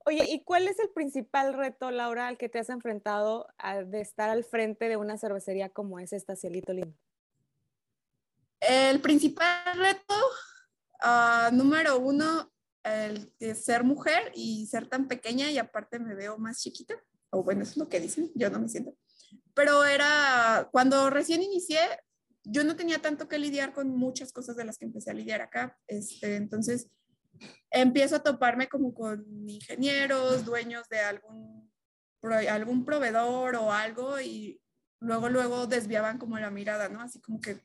Oye, 0.07 0.25
¿y 0.29 0.45
cuál 0.45 0.69
es 0.69 0.79
el 0.79 0.91
principal 0.91 1.55
reto, 1.55 1.91
Laura, 1.91 2.29
al 2.29 2.37
que 2.37 2.51
te 2.51 2.59
has 2.59 2.69
enfrentado 2.69 3.49
de 3.87 4.03
estar 4.03 4.29
al 4.29 4.45
frente 4.45 4.89
de 4.89 4.99
una 4.99 5.17
cervecería 5.17 5.71
como 5.71 5.99
es 5.99 6.13
esta 6.13 6.37
Cielito 6.37 6.75
Lindo? 6.75 6.97
El 8.69 9.01
principal 9.01 9.77
reto, 9.77 10.15
uh, 11.05 11.55
número 11.55 11.99
uno, 11.99 12.53
el 12.83 13.33
de 13.39 13.55
ser 13.55 13.85
mujer 13.85 14.33
y 14.35 14.67
ser 14.67 14.89
tan 14.89 15.09
pequeña 15.09 15.51
y 15.51 15.59
aparte 15.59 15.99
me 15.99 16.15
veo 16.15 16.39
más 16.39 16.61
chiquita, 16.61 16.95
o 17.31 17.43
bueno, 17.43 17.63
eso 17.63 17.73
es 17.73 17.77
lo 17.79 17.89
que 17.89 18.01
dicen, 18.01 18.31
yo 18.35 18.51
no 18.51 18.59
me 18.61 18.69
siento 18.69 18.97
pero 19.55 19.85
era 19.85 20.69
cuando 20.73 21.09
recién 21.11 21.43
inicié, 21.43 21.79
yo 22.43 22.65
no 22.65 22.77
tenía 22.77 23.01
tanto 23.01 23.29
que 23.29 23.39
lidiar 23.39 23.73
con 23.73 23.89
muchas 23.89 24.33
cosas 24.33 24.57
de 24.57 24.65
las 24.65 24.77
que 24.77 24.85
empecé 24.85 25.11
a 25.11 25.15
lidiar 25.15 25.41
acá. 25.41 25.79
Este, 25.87 26.37
entonces, 26.37 26.91
empiezo 27.71 28.17
a 28.17 28.23
toparme 28.23 28.69
como 28.69 28.93
con 28.93 29.25
ingenieros, 29.49 30.45
dueños 30.45 30.89
de 30.89 31.01
algún, 31.01 31.73
algún 32.51 32.85
proveedor 32.85 33.57
o 33.57 33.73
algo 33.73 34.21
y 34.21 34.61
luego, 35.01 35.29
luego 35.29 35.67
desviaban 35.67 36.19
como 36.19 36.39
la 36.39 36.51
mirada, 36.51 36.89
¿no? 36.89 37.01
Así 37.01 37.21
como 37.21 37.41
que 37.41 37.61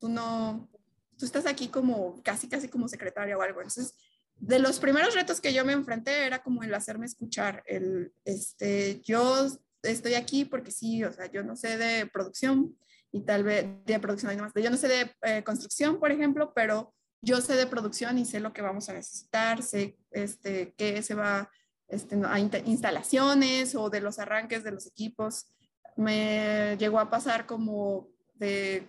tú 0.00 0.08
no, 0.08 0.68
tú 1.16 1.26
estás 1.26 1.46
aquí 1.46 1.68
como 1.68 2.20
casi, 2.22 2.48
casi 2.48 2.68
como 2.68 2.88
secretaria 2.88 3.36
o 3.36 3.42
algo. 3.42 3.60
Entonces, 3.60 3.94
de 4.36 4.58
los 4.58 4.80
primeros 4.80 5.14
retos 5.14 5.40
que 5.40 5.52
yo 5.52 5.64
me 5.64 5.74
enfrenté 5.74 6.26
era 6.26 6.42
como 6.42 6.62
el 6.62 6.74
hacerme 6.74 7.06
escuchar, 7.06 7.62
el, 7.66 8.12
este, 8.24 9.00
yo 9.02 9.46
estoy 9.82 10.14
aquí 10.14 10.46
porque 10.46 10.70
sí, 10.70 11.04
o 11.04 11.12
sea, 11.12 11.30
yo 11.30 11.42
no 11.42 11.56
sé 11.56 11.76
de 11.76 12.06
producción 12.06 12.76
y 13.12 13.20
tal 13.20 13.44
vez 13.44 13.66
de 13.84 14.00
producción, 14.00 14.34
más, 14.40 14.52
yo 14.54 14.70
no 14.70 14.76
sé 14.76 14.88
de 14.88 15.14
eh, 15.22 15.42
construcción, 15.44 15.98
por 15.98 16.10
ejemplo, 16.10 16.52
pero 16.54 16.94
yo 17.22 17.40
sé 17.40 17.54
de 17.54 17.66
producción 17.66 18.16
y 18.18 18.24
sé 18.24 18.40
lo 18.40 18.52
que 18.52 18.62
vamos 18.62 18.88
a 18.88 18.94
necesitar, 18.94 19.62
sé 19.62 19.98
este, 20.10 20.74
qué 20.76 21.02
se 21.02 21.14
va 21.14 21.50
este, 21.88 22.18
a 22.24 22.38
instalaciones 22.38 23.74
o 23.74 23.90
de 23.90 24.00
los 24.00 24.18
arranques 24.18 24.64
de 24.64 24.70
los 24.70 24.86
equipos. 24.86 25.48
Me 25.96 26.76
llegó 26.78 26.98
a 26.98 27.10
pasar 27.10 27.46
como 27.46 28.08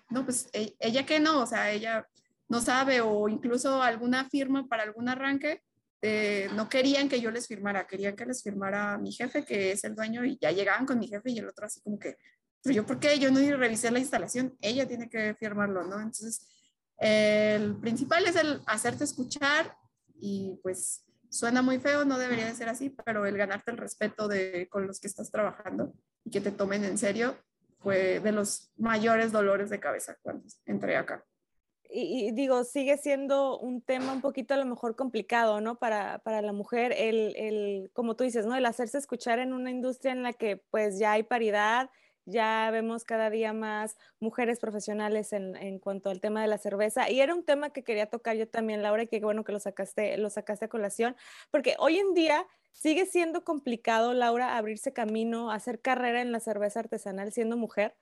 no, 0.09 0.25
pues 0.25 0.49
e, 0.53 0.75
ella 0.79 1.05
que 1.05 1.19
no, 1.19 1.41
o 1.41 1.45
sea, 1.45 1.71
ella 1.71 2.07
no 2.47 2.61
sabe 2.61 3.01
o 3.01 3.29
incluso 3.29 3.81
alguna 3.81 4.29
firma 4.29 4.67
para 4.67 4.83
algún 4.83 5.09
arranque 5.09 5.61
eh, 6.03 6.49
no 6.55 6.67
querían 6.67 7.07
que 7.07 7.21
yo 7.21 7.29
les 7.29 7.47
firmara, 7.47 7.85
querían 7.85 8.15
que 8.15 8.25
les 8.25 8.41
firmara 8.41 8.97
mi 8.97 9.11
jefe, 9.11 9.45
que 9.45 9.71
es 9.71 9.83
el 9.83 9.93
dueño, 9.93 10.25
y 10.25 10.37
ya 10.41 10.51
llegaban 10.51 10.85
con 10.85 10.97
mi 10.97 11.07
jefe 11.07 11.29
y 11.31 11.37
el 11.37 11.47
otro 11.47 11.67
así 11.67 11.79
como 11.81 11.99
que, 11.99 12.17
pero 12.63 12.75
yo, 12.75 12.85
¿por 12.85 12.99
qué? 12.99 13.19
Yo 13.19 13.29
no 13.29 13.39
revisé 13.57 13.91
la 13.91 13.99
instalación, 13.99 14.57
ella 14.61 14.87
tiene 14.87 15.09
que 15.09 15.35
firmarlo, 15.35 15.83
¿no? 15.83 15.97
Entonces, 15.97 16.47
el 16.97 17.75
principal 17.77 18.25
es 18.25 18.35
el 18.35 18.61
hacerte 18.65 19.03
escuchar 19.03 19.75
y 20.15 20.59
pues 20.63 21.05
suena 21.29 21.61
muy 21.61 21.79
feo, 21.79 22.03
no 22.03 22.17
debería 22.17 22.45
de 22.47 22.55
ser 22.55 22.69
así, 22.69 22.89
pero 23.05 23.25
el 23.25 23.37
ganarte 23.37 23.71
el 23.71 23.77
respeto 23.77 24.27
de 24.27 24.67
con 24.69 24.87
los 24.87 24.99
que 24.99 25.07
estás 25.07 25.31
trabajando 25.31 25.93
y 26.25 26.31
que 26.31 26.41
te 26.41 26.51
tomen 26.51 26.83
en 26.83 26.97
serio 26.97 27.37
fue 27.81 28.19
de 28.19 28.31
los 28.31 28.71
mayores 28.77 29.31
dolores 29.31 29.69
de 29.69 29.79
cabeza 29.79 30.17
cuando 30.21 30.45
entré 30.65 30.95
acá 30.95 31.25
y, 31.93 32.31
digo, 32.31 32.63
sigue 32.63 32.97
siendo 32.97 33.59
un 33.59 33.81
tema 33.81 34.13
un 34.13 34.21
poquito 34.21 34.53
a 34.53 34.57
lo 34.57 34.65
mejor 34.65 34.95
complicado, 34.95 35.59
¿no? 35.59 35.77
Para, 35.77 36.19
para 36.19 36.41
la 36.41 36.53
mujer, 36.53 36.93
el, 36.95 37.35
el, 37.35 37.91
como 37.93 38.15
tú 38.15 38.23
dices, 38.23 38.45
¿no? 38.45 38.55
El 38.55 38.65
hacerse 38.65 38.97
escuchar 38.97 39.39
en 39.39 39.51
una 39.51 39.71
industria 39.71 40.13
en 40.13 40.23
la 40.23 40.31
que 40.31 40.57
pues 40.69 40.99
ya 40.99 41.13
hay 41.13 41.23
paridad, 41.23 41.89
ya 42.25 42.69
vemos 42.71 43.03
cada 43.03 43.29
día 43.29 43.51
más 43.51 43.97
mujeres 44.19 44.59
profesionales 44.59 45.33
en, 45.33 45.55
en, 45.57 45.79
cuanto 45.79 46.09
al 46.09 46.21
tema 46.21 46.41
de 46.41 46.47
la 46.47 46.57
cerveza. 46.57 47.09
Y 47.09 47.19
era 47.19 47.35
un 47.35 47.43
tema 47.43 47.71
que 47.71 47.83
quería 47.83 48.05
tocar 48.09 48.37
yo 48.37 48.47
también, 48.47 48.81
Laura, 48.83 49.03
y 49.03 49.07
qué 49.07 49.19
bueno 49.19 49.43
que 49.43 49.51
lo 49.51 49.59
sacaste, 49.59 50.17
lo 50.17 50.29
sacaste 50.29 50.65
a 50.65 50.69
colación, 50.69 51.17
porque 51.51 51.75
hoy 51.77 51.97
en 51.97 52.13
día 52.13 52.47
sigue 52.71 53.05
siendo 53.05 53.43
complicado, 53.43 54.13
Laura, 54.13 54.57
abrirse 54.57 54.93
camino, 54.93 55.51
hacer 55.51 55.81
carrera 55.81 56.21
en 56.21 56.31
la 56.31 56.39
cerveza 56.39 56.79
artesanal 56.79 57.31
siendo 57.31 57.57
mujer. 57.57 57.95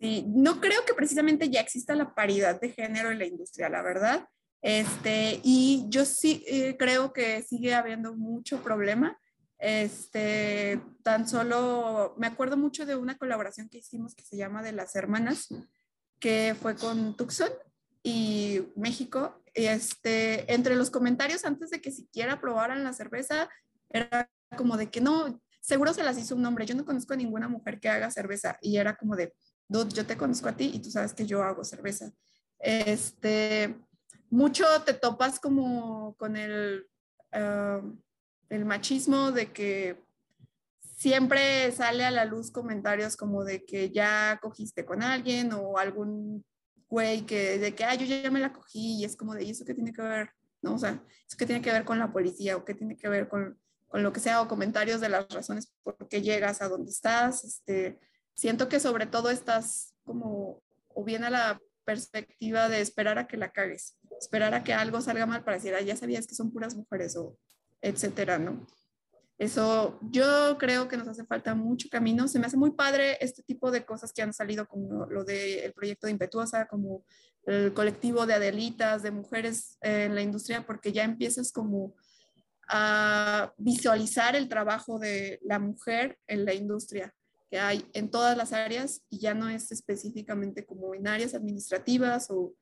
Sí, 0.00 0.24
no 0.28 0.60
creo 0.60 0.84
que 0.86 0.94
precisamente 0.94 1.50
ya 1.50 1.60
exista 1.60 1.94
la 1.94 2.14
paridad 2.14 2.60
de 2.60 2.70
género 2.70 3.10
en 3.10 3.18
la 3.18 3.26
industria, 3.26 3.68
la 3.68 3.82
verdad. 3.82 4.28
Este, 4.62 5.40
y 5.42 5.86
yo 5.88 6.04
sí 6.04 6.44
eh, 6.46 6.76
creo 6.78 7.12
que 7.12 7.42
sigue 7.42 7.74
habiendo 7.74 8.14
mucho 8.14 8.62
problema. 8.62 9.18
Este, 9.58 10.80
tan 11.02 11.28
solo 11.28 12.14
me 12.16 12.26
acuerdo 12.26 12.56
mucho 12.56 12.86
de 12.86 12.96
una 12.96 13.18
colaboración 13.18 13.68
que 13.68 13.78
hicimos 13.78 14.14
que 14.14 14.24
se 14.24 14.38
llama 14.38 14.62
de 14.62 14.72
las 14.72 14.96
hermanas, 14.96 15.48
que 16.18 16.56
fue 16.60 16.76
con 16.76 17.14
Tucson 17.16 17.50
y 18.02 18.62
México. 18.76 19.39
Este, 19.54 20.52
entre 20.52 20.76
los 20.76 20.90
comentarios 20.90 21.44
antes 21.44 21.70
de 21.70 21.80
que 21.80 21.90
siquiera 21.90 22.40
probaran 22.40 22.84
la 22.84 22.92
cerveza, 22.92 23.48
era 23.88 24.30
como 24.56 24.76
de 24.76 24.90
que 24.90 25.00
no, 25.00 25.40
seguro 25.60 25.92
se 25.92 26.02
las 26.02 26.18
hizo 26.18 26.34
un 26.34 26.46
hombre. 26.46 26.66
Yo 26.66 26.74
no 26.74 26.84
conozco 26.84 27.14
a 27.14 27.16
ninguna 27.16 27.48
mujer 27.48 27.80
que 27.80 27.88
haga 27.88 28.10
cerveza 28.10 28.58
y 28.60 28.76
era 28.76 28.96
como 28.96 29.16
de, 29.16 29.34
dude, 29.68 29.94
yo 29.94 30.06
te 30.06 30.16
conozco 30.16 30.48
a 30.48 30.56
ti 30.56 30.70
y 30.74 30.80
tú 30.80 30.90
sabes 30.90 31.14
que 31.14 31.26
yo 31.26 31.42
hago 31.42 31.64
cerveza. 31.64 32.12
Este, 32.58 33.78
mucho 34.28 34.64
te 34.84 34.94
topas 34.94 35.40
como 35.40 36.14
con 36.16 36.36
el, 36.36 36.86
ah, 37.32 37.80
el 38.48 38.64
machismo 38.64 39.32
de 39.32 39.52
que 39.52 40.02
siempre 40.96 41.72
sale 41.72 42.04
a 42.04 42.10
la 42.10 42.26
luz 42.26 42.50
comentarios 42.50 43.16
como 43.16 43.44
de 43.44 43.64
que 43.64 43.90
ya 43.90 44.38
cogiste 44.42 44.84
con 44.84 45.02
alguien 45.02 45.52
o 45.52 45.78
algún 45.78 46.44
güey 46.90 47.24
que 47.24 47.58
de 47.58 47.74
que, 47.74 47.84
ay, 47.84 47.98
yo 47.98 48.04
ya 48.04 48.30
me 48.30 48.40
la 48.40 48.52
cogí 48.52 48.98
y 49.00 49.04
es 49.04 49.16
como 49.16 49.34
de, 49.34 49.44
¿y 49.44 49.50
eso 49.50 49.64
qué 49.64 49.74
tiene 49.74 49.92
que 49.92 50.02
ver? 50.02 50.30
¿No? 50.60 50.74
O 50.74 50.78
sea, 50.78 51.02
¿eso 51.26 51.36
qué 51.38 51.46
tiene 51.46 51.62
que 51.62 51.72
ver 51.72 51.84
con 51.84 51.98
la 51.98 52.12
policía 52.12 52.56
o 52.56 52.64
qué 52.64 52.74
tiene 52.74 52.96
que 52.96 53.08
ver 53.08 53.28
con, 53.28 53.58
con 53.88 54.02
lo 54.02 54.12
que 54.12 54.20
sea 54.20 54.42
o 54.42 54.48
comentarios 54.48 55.00
de 55.00 55.08
las 55.08 55.28
razones 55.28 55.72
por 55.82 55.96
qué 56.08 56.20
llegas 56.20 56.60
a 56.60 56.68
donde 56.68 56.90
estás? 56.90 57.44
Este, 57.44 58.00
siento 58.34 58.68
que 58.68 58.80
sobre 58.80 59.06
todo 59.06 59.30
estás 59.30 59.94
como, 60.04 60.62
o 60.88 61.04
bien 61.04 61.24
a 61.24 61.30
la 61.30 61.60
perspectiva 61.84 62.68
de 62.68 62.80
esperar 62.80 63.18
a 63.18 63.26
que 63.26 63.36
la 63.36 63.52
cagues, 63.52 63.96
esperar 64.20 64.52
a 64.54 64.64
que 64.64 64.74
algo 64.74 65.00
salga 65.00 65.26
mal 65.26 65.44
para 65.44 65.56
decir, 65.56 65.74
ah, 65.74 65.80
ya 65.80 65.96
sabías 65.96 66.26
que 66.26 66.34
son 66.34 66.52
puras 66.52 66.74
mujeres 66.74 67.16
o 67.16 67.38
etcétera, 67.80 68.38
¿no? 68.38 68.66
Eso 69.40 69.98
yo 70.02 70.58
creo 70.58 70.86
que 70.86 70.98
nos 70.98 71.08
hace 71.08 71.24
falta 71.24 71.54
mucho 71.54 71.88
camino. 71.90 72.28
Se 72.28 72.38
me 72.38 72.44
hace 72.44 72.58
muy 72.58 72.72
padre 72.72 73.16
este 73.22 73.42
tipo 73.42 73.70
de 73.70 73.86
cosas 73.86 74.12
que 74.12 74.20
han 74.20 74.34
salido, 74.34 74.68
como 74.68 75.06
lo 75.06 75.24
del 75.24 75.72
proyecto 75.72 76.06
de 76.06 76.12
Impetuosa, 76.12 76.66
como 76.66 77.04
el 77.46 77.72
colectivo 77.72 78.26
de 78.26 78.34
Adelitas, 78.34 79.02
de 79.02 79.10
mujeres 79.10 79.78
en 79.80 80.14
la 80.14 80.20
industria, 80.20 80.66
porque 80.66 80.92
ya 80.92 81.04
empiezas 81.04 81.52
como 81.52 81.94
a 82.68 83.54
visualizar 83.56 84.36
el 84.36 84.46
trabajo 84.46 84.98
de 84.98 85.40
la 85.42 85.58
mujer 85.58 86.18
en 86.26 86.44
la 86.44 86.52
industria 86.52 87.14
que 87.50 87.58
hay 87.58 87.84
en 87.94 88.10
todas 88.10 88.36
las 88.36 88.52
áreas 88.52 89.02
y 89.08 89.20
ya 89.20 89.32
no 89.32 89.48
es 89.48 89.72
específicamente 89.72 90.66
como 90.66 90.94
en 90.94 91.08
áreas 91.08 91.34
administrativas 91.34 92.30
o 92.30 92.54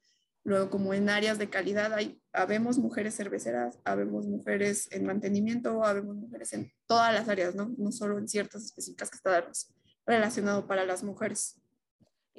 luego 0.49 0.71
como 0.71 0.95
en 0.95 1.09
áreas 1.09 1.38
de 1.38 1.50
calidad 1.50 1.93
hay 1.93 2.21
habemos 2.33 2.78
mujeres 2.78 3.17
cerveceras, 3.17 3.78
habemos 3.85 4.26
mujeres 4.26 4.88
en 4.93 5.05
mantenimiento, 5.05 5.85
habemos 5.85 6.17
mujeres 6.17 6.52
en 6.52 6.73
todas 6.87 7.12
las 7.12 7.28
áreas, 7.28 7.55
¿no? 7.55 7.75
No 7.76 7.93
solo 7.93 8.19
en 8.19 8.28
ciertas 8.28 8.64
específicas 8.64 9.11
que 9.11 9.17
están 9.17 9.45
relacionado 10.07 10.67
para 10.67 10.85
las 10.87 11.02
mujeres. 11.02 11.61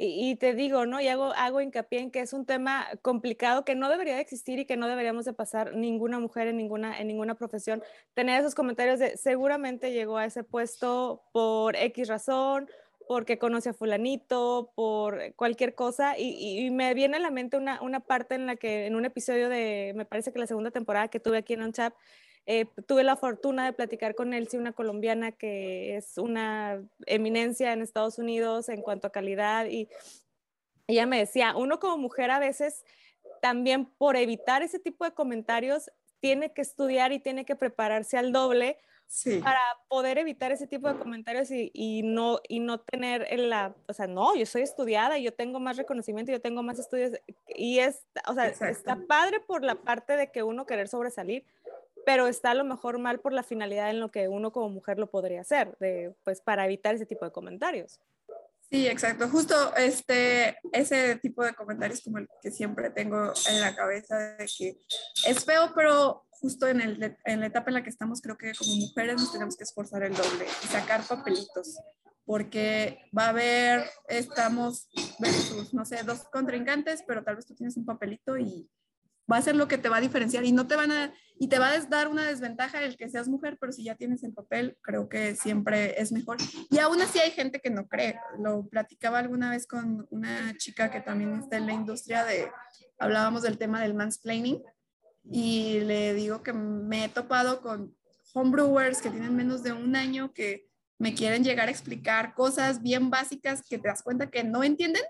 Y, 0.02 0.38
te 0.38 0.54
digo, 0.54 0.86
¿no? 0.86 1.02
Y 1.02 1.10
hago, 1.10 1.34
hago 1.34 1.60
hincapié 1.60 2.00
en 2.00 2.10
que 2.10 2.22
es 2.22 2.32
un 2.32 2.46
tema 2.46 2.88
complicado 3.02 3.66
que 3.66 3.76
no 3.76 3.90
debería 3.90 4.16
de 4.16 4.22
existir 4.22 4.58
y 4.58 4.66
que 4.66 4.78
no 4.78 4.88
deberíamos 4.88 5.26
de 5.26 5.34
pasar 5.34 5.76
ninguna 5.76 6.20
mujer 6.20 6.48
en 6.48 6.56
ninguna, 6.56 6.98
en 6.98 7.08
ninguna 7.08 7.36
profesión. 7.36 7.84
Tener 8.14 8.40
esos 8.40 8.56
comentarios 8.56 9.00
de 9.00 9.18
seguramente 9.18 9.92
llegó 9.92 10.18
a 10.18 10.24
ese 10.24 10.46
puesto 10.46 11.22
por 11.34 11.76
X 11.76 12.08
razón, 12.08 12.70
porque 13.10 13.40
conoce 13.40 13.70
a 13.70 13.74
fulanito, 13.74 14.72
por 14.76 15.34
cualquier 15.34 15.74
cosa. 15.74 16.16
Y, 16.16 16.70
me 16.70 16.94
viene 16.94 17.18
a 17.18 17.20
la 17.20 17.32
mente 17.32 17.58
una, 17.58 17.82
una 17.82 18.02
parte 18.02 18.36
en 18.36 18.46
la 18.46 18.56
que 18.56 18.86
en 18.86 18.96
un 18.96 19.04
episodio 19.04 19.50
de, 19.50 19.94
me 19.96 20.06
parece 20.06 20.32
que 20.32 20.38
la 20.38 20.46
segunda 20.46 20.70
temporada 20.70 21.08
que 21.08 21.20
tuve 21.20 21.40
aquí 21.40 21.54
en 21.54 21.64
OnChap, 21.64 21.96
eh, 22.46 22.68
tuve 22.88 23.04
la 23.04 23.16
fortuna 23.16 23.66
de 23.66 23.74
platicar 23.74 24.14
con 24.14 24.32
Elsie, 24.36 24.60
una 24.60 24.74
colombiana 24.74 25.32
que 25.32 25.98
es 25.98 26.20
una 26.20 26.84
eminencia 27.08 27.74
en 27.74 27.82
Estados 27.82 28.20
Unidos 28.20 28.70
en 28.70 28.84
cuanto 28.84 29.08
a 29.08 29.12
calidad 29.12 29.66
y 29.66 29.90
ella 30.86 31.08
me 31.08 31.18
decía, 31.18 31.56
uno 31.58 31.80
como 31.80 31.98
mujer 31.98 32.30
a 32.30 32.38
veces 32.38 32.86
también 33.42 33.86
por 33.86 34.18
evitar 34.18 34.62
ese 34.62 34.78
tipo 34.78 35.04
de 35.04 35.16
comentarios 35.16 35.90
tiene 36.20 36.54
que 36.54 36.62
estudiar 36.62 37.12
y 37.12 37.20
tiene 37.20 37.44
que 37.44 37.56
prepararse 37.56 38.20
al 38.20 38.32
doble 38.32 38.78
para 39.42 39.60
poder 39.88 40.18
evitar 40.20 40.52
ese 40.52 40.68
tipo 40.68 40.88
de 40.88 41.00
comentarios 41.00 41.50
y, 41.52 42.02
no, 42.04 42.40
y 42.48 42.60
no 42.60 42.80
tener 42.80 43.28
la, 43.40 43.76
o 43.88 43.94
sea, 43.94 44.08
no, 44.08 44.36
yo 44.36 44.46
soy 44.46 44.62
estudiada, 44.62 45.18
yo 45.18 45.34
tengo 45.34 45.60
más 45.60 45.78
reconocimiento, 45.78 46.32
yo 46.32 46.42
tengo 46.42 46.62
más 46.62 46.78
estudios 46.78 47.14
y 47.48 47.80
es, 47.80 48.06
o 48.28 48.34
sea, 48.34 48.48
está 48.48 48.98
padre 49.08 49.40
por 49.40 49.64
la 49.64 49.76
parte 49.76 50.16
de 50.16 50.32
que 50.32 50.44
uno 50.44 50.66
querer 50.66 50.88
sobresalir, 50.88 51.46
pero 52.06 52.28
está 52.28 52.52
a 52.52 52.56
lo 52.56 52.64
mejor 52.64 53.00
mal 53.00 53.20
por 53.20 53.34
la 53.34 53.44
finalidad 53.44 53.90
en 53.90 54.00
lo 54.00 54.12
que 54.12 54.28
uno 54.28 54.52
como 54.52 54.70
mujer 54.70 55.00
lo 55.00 55.08
podría 55.08 55.42
hacer, 55.42 55.76
de, 55.80 56.14
pues 56.24 56.42
para 56.42 56.66
evitar 56.66 56.96
ese 56.96 57.06
tipo 57.06 57.26
de 57.26 57.32
comentarios. 57.32 58.00
Sí, 58.72 58.88
exacto. 58.88 59.28
Justo 59.30 59.76
este, 59.78 60.58
ese 60.72 61.16
tipo 61.16 61.44
de 61.44 61.54
comentarios 61.54 62.02
como 62.02 62.20
el 62.20 62.30
que 62.40 62.52
siempre 62.52 62.92
tengo 62.92 63.34
en 63.50 63.62
la 63.62 63.76
cabeza 63.76 64.16
de 64.38 64.46
que 64.46 64.78
es 65.26 65.44
feo, 65.44 65.72
pero 65.74 66.24
justo 66.40 66.68
en, 66.68 66.82
el, 66.82 67.18
en 67.26 67.40
la 67.40 67.48
etapa 67.48 67.70
en 67.70 67.76
la 67.76 67.84
que 67.84 67.90
estamos, 67.90 68.22
creo 68.22 68.38
que 68.38 68.54
como 68.54 68.76
mujeres 68.76 69.16
nos 69.16 69.32
tenemos 69.32 69.58
que 69.58 69.64
esforzar 69.64 70.04
el 70.04 70.14
doble 70.14 70.46
y 70.64 70.68
sacar 70.68 71.04
papelitos, 71.08 71.80
porque 72.26 73.00
va 73.18 73.26
a 73.26 73.30
haber, 73.30 73.90
estamos 74.08 74.90
versus, 75.20 75.74
no 75.74 75.86
sé, 75.86 76.04
dos 76.04 76.24
contrincantes, 76.32 77.04
pero 77.08 77.24
tal 77.24 77.36
vez 77.36 77.46
tú 77.46 77.56
tienes 77.56 77.76
un 77.76 77.86
papelito 77.86 78.38
y 78.38 78.70
va 79.32 79.38
a 79.38 79.42
ser 79.42 79.56
lo 79.56 79.68
que 79.68 79.78
te 79.78 79.90
va 79.90 79.98
a 79.98 80.02
diferenciar 80.02 80.44
y 80.46 80.52
no 80.52 80.68
te 80.68 80.76
van 80.76 80.92
a, 80.92 81.14
y 81.40 81.48
te 81.48 81.60
va 81.60 81.70
a 81.70 81.80
dar 81.82 82.08
una 82.08 82.28
desventaja 82.28 82.84
el 82.84 82.98
que 82.98 83.10
seas 83.10 83.28
mujer, 83.28 83.58
pero 83.60 83.72
si 83.72 83.84
ya 83.84 83.96
tienes 83.96 84.24
el 84.24 84.34
papel, 84.34 84.78
creo 84.82 85.08
que 85.08 85.36
siempre 85.36 86.02
es 86.02 86.12
mejor. 86.12 86.38
Y 86.70 86.80
aún 86.80 87.02
así 87.02 87.20
hay 87.20 87.32
gente 87.32 87.60
que 87.60 87.70
no 87.70 87.88
cree. 87.88 88.20
Lo 88.40 88.68
platicaba 88.68 89.20
alguna 89.20 89.52
vez 89.52 89.68
con 89.68 90.08
una 90.10 90.56
chica 90.58 90.90
que 90.90 91.02
también 91.02 91.34
está 91.36 91.58
en 91.58 91.68
la 91.68 91.74
industria 91.74 92.26
de, 92.26 92.50
hablábamos 92.98 93.44
del 93.44 93.58
tema 93.58 93.82
del 93.82 93.94
mansplaining 93.94 94.62
y 95.32 95.82
le 95.82 96.14
digo 96.14 96.42
que 96.42 96.54
me 96.54 97.06
he 97.06 97.10
topado 97.10 97.62
con 97.62 97.96
homebrewers 98.34 99.02
que 99.02 99.10
tienen 99.10 99.36
menos 99.36 99.64
de 99.64 99.74
un 99.74 99.96
año 99.96 100.34
que 100.34 100.68
me 100.98 101.14
quieren 101.14 101.44
llegar 101.44 101.68
a 101.68 101.72
explicar 101.72 102.34
cosas 102.34 102.82
bien 102.82 103.10
básicas 103.10 103.62
que 103.68 103.78
te 103.78 103.88
das 103.88 104.04
cuenta 104.04 104.30
que 104.30 104.44
no 104.44 104.64
entienden, 104.64 105.04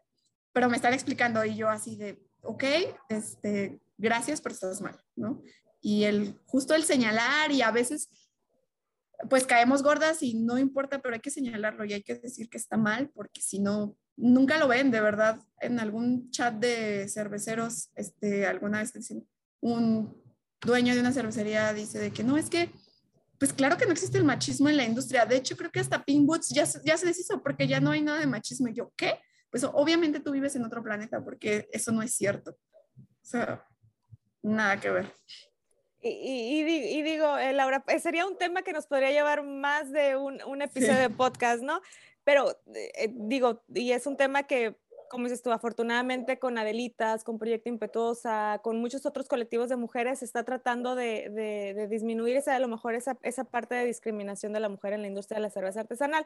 pero 0.54 0.70
me 0.70 0.76
están 0.76 0.94
explicando 0.94 1.44
y 1.46 1.56
yo 1.56 1.70
así 1.70 1.96
de, 1.96 2.22
ok, 2.42 2.64
este, 3.10 3.80
gracias, 3.98 4.42
pero 4.42 4.54
estás 4.54 4.82
mal, 4.82 5.00
¿no? 5.16 5.42
Y 5.82 6.04
el, 6.04 6.40
justo 6.46 6.76
el 6.76 6.84
señalar 6.84 7.52
y 7.52 7.62
a 7.62 7.72
veces 7.72 8.10
pues 9.30 9.46
caemos 9.46 9.84
gordas 9.84 10.24
y 10.24 10.36
no 10.36 10.58
importa, 10.58 11.02
pero 11.02 11.16
hay 11.16 11.22
que 11.22 11.32
señalarlo 11.32 11.84
y 11.86 11.94
hay 11.94 12.04
que 12.04 12.16
decir 12.16 12.50
que 12.50 12.58
está 12.58 12.78
mal 12.78 13.10
porque 13.10 13.42
si 13.42 13.60
no, 13.60 13.98
nunca 14.16 14.58
lo 14.58 14.68
ven, 14.68 14.92
de 14.92 15.02
verdad. 15.02 15.42
En 15.60 15.80
algún 15.80 16.32
chat 16.32 16.54
de 16.56 17.08
cerveceros, 17.10 17.90
este, 17.96 18.46
alguna 18.46 18.80
vez 18.80 18.94
dicen, 18.94 19.28
un 19.62 20.22
dueño 20.62 20.94
de 20.94 21.02
una 21.02 21.12
cervecería 21.12 21.74
dice 21.74 22.00
de 22.00 22.12
que 22.12 22.24
no, 22.24 22.38
es 22.38 22.50
que, 22.50 22.72
pues 23.38 23.54
claro 23.54 23.78
que 23.78 23.86
no 23.86 23.92
existe 23.92 24.18
el 24.18 24.26
machismo 24.26 24.70
en 24.70 24.78
la 24.78 24.84
industria. 24.84 25.26
De 25.26 25.38
hecho, 25.38 25.56
creo 25.56 25.72
que 25.72 25.80
hasta 25.80 26.04
Pink 26.04 26.26
Boots 26.26 26.50
ya, 26.50 26.66
ya 26.84 26.98
se 26.98 27.06
deshizo 27.06 27.42
porque 27.42 27.68
ya 27.68 27.80
no 27.80 27.92
hay 27.92 28.02
nada 28.02 28.20
de 28.20 28.28
machismo. 28.28 28.68
Y 28.68 28.74
yo, 28.74 28.92
¿qué? 28.96 29.20
Pues 29.50 29.64
obviamente 29.64 30.20
tú 30.20 30.32
vives 30.32 30.56
en 30.56 30.66
otro 30.66 30.84
planeta 30.84 31.24
porque 31.24 31.68
eso 31.72 31.92
no 31.92 32.02
es 32.02 32.14
cierto. 32.14 32.52
O 32.52 33.26
sea, 33.26 33.66
nada 34.42 34.80
que 34.80 34.90
ver. 34.90 35.14
Y, 36.02 36.62
y, 36.62 37.02
digo, 37.04 37.38
eh, 37.38 37.52
Laura, 37.52 37.84
eh, 37.88 38.00
sería 38.00 38.26
un 38.26 38.38
tema 38.38 38.62
que 38.62 38.72
nos 38.72 38.88
podría 38.88 39.12
llevar 39.12 39.44
más 39.44 39.92
de 39.92 40.16
un, 40.16 40.42
un 40.44 40.62
episodio 40.62 40.98
de 40.98 41.10
podcast, 41.10 41.62
¿no? 41.62 41.82
Pero 42.24 42.58
eh, 42.74 43.12
digo, 43.14 43.64
y 43.74 43.92
es 43.92 44.06
un 44.08 44.16
tema 44.16 44.44
que, 44.44 44.78
como 45.10 45.26
dices 45.26 45.42
tú, 45.42 45.52
afortunadamente 45.52 46.40
con 46.40 46.58
Adelitas, 46.58 47.24
con 47.24 47.38
Proyecto 47.38 47.70
Impetuosa, 47.70 48.60
con 48.64 48.80
muchos 48.80 49.06
otros 49.06 49.28
colectivos 49.28 49.70
de 49.70 49.76
mujeres, 49.76 50.20
se 50.20 50.26
está 50.26 50.44
tratando 50.44 50.96
de, 50.96 51.30
de, 51.30 51.74
de 51.74 51.88
disminuir 51.88 52.38
esa, 52.38 52.56
a 52.56 52.60
lo 52.60 52.68
mejor 52.68 52.96
esa, 52.96 53.18
esa 53.24 53.44
parte 53.44 53.76
de 53.76 53.86
discriminación 53.86 54.54
de 54.54 54.60
la 54.60 54.70
mujer 54.70 54.94
en 54.94 55.02
la 55.02 55.08
industria 55.08 55.38
de 55.38 55.42
la 55.42 55.50
cerveza 55.50 55.82
artesanal. 55.82 56.26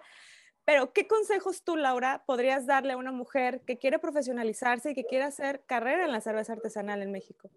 Pero, 0.65 0.93
¿qué 0.93 1.07
consejos 1.07 1.63
tú, 1.63 1.75
Laura, 1.75 2.23
podrías 2.25 2.65
darle 2.65 2.93
a 2.93 2.97
una 2.97 3.11
mujer 3.11 3.61
que 3.65 3.77
quiere 3.77 3.99
profesionalizarse 3.99 4.91
y 4.91 4.93
que 4.93 5.05
quiere 5.05 5.25
hacer 5.25 5.63
carrera 5.65 6.05
en 6.05 6.11
la 6.11 6.21
cerveza 6.21 6.53
artesanal 6.53 7.01
en 7.01 7.11
México? 7.11 7.49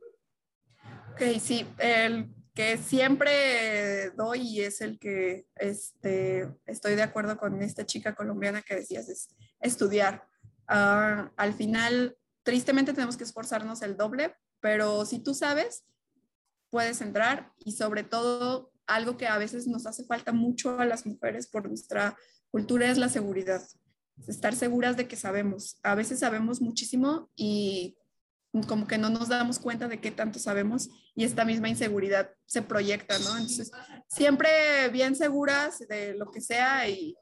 Ok, 1.12 1.22
sí, 1.40 1.66
el 1.78 2.28
que 2.54 2.78
siempre 2.78 4.10
doy 4.16 4.40
y 4.40 4.62
es 4.62 4.80
el 4.80 4.98
que 4.98 5.46
este, 5.56 6.48
estoy 6.64 6.94
de 6.94 7.02
acuerdo 7.02 7.36
con 7.36 7.62
esta 7.62 7.84
chica 7.84 8.14
colombiana 8.14 8.62
que 8.62 8.76
decías, 8.76 9.08
es 9.08 9.28
estudiar. 9.60 10.26
Ah, 10.68 11.30
al 11.36 11.54
final, 11.54 12.16
tristemente 12.42 12.92
tenemos 12.92 13.16
que 13.16 13.24
esforzarnos 13.24 13.82
el 13.82 13.96
doble, 13.96 14.34
pero 14.60 15.04
si 15.04 15.18
tú 15.18 15.34
sabes, 15.34 15.84
puedes 16.70 17.00
entrar 17.00 17.52
y 17.58 17.72
sobre 17.72 18.02
todo 18.02 18.72
algo 18.86 19.16
que 19.16 19.26
a 19.26 19.38
veces 19.38 19.66
nos 19.66 19.86
hace 19.86 20.04
falta 20.04 20.32
mucho 20.32 20.78
a 20.78 20.84
las 20.84 21.06
mujeres 21.06 21.46
por 21.48 21.68
nuestra 21.68 22.16
cultura 22.50 22.90
es 22.90 22.98
la 22.98 23.08
seguridad. 23.08 23.62
Estar 24.26 24.54
seguras 24.54 24.96
de 24.96 25.08
que 25.08 25.16
sabemos. 25.16 25.78
A 25.82 25.94
veces 25.94 26.20
sabemos 26.20 26.60
muchísimo 26.60 27.30
y 27.36 27.98
como 28.66 28.86
que 28.86 28.96
no 28.96 29.10
nos 29.10 29.28
damos 29.28 29.58
cuenta 29.58 29.88
de 29.88 30.00
qué 30.00 30.10
tanto 30.10 30.38
sabemos 30.38 30.88
y 31.14 31.24
esta 31.24 31.44
misma 31.44 31.68
inseguridad 31.68 32.30
se 32.46 32.62
proyecta, 32.62 33.18
¿no? 33.18 33.36
Entonces, 33.36 33.70
siempre 34.08 34.48
bien 34.90 35.14
seguras 35.14 35.80
de 35.80 36.14
lo 36.14 36.30
que 36.30 36.40
sea 36.40 36.88
y 36.88 37.14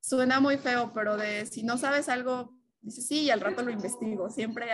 suena 0.00 0.40
muy 0.40 0.56
feo, 0.56 0.92
pero 0.94 1.16
de 1.16 1.44
si 1.46 1.62
no 1.62 1.76
sabes 1.76 2.08
algo, 2.08 2.54
dices 2.82 3.06
sí 3.06 3.22
y 3.22 3.30
al 3.30 3.40
rato 3.40 3.62
lo 3.62 3.70
investigo. 3.70 4.28
Siempre, 4.30 4.66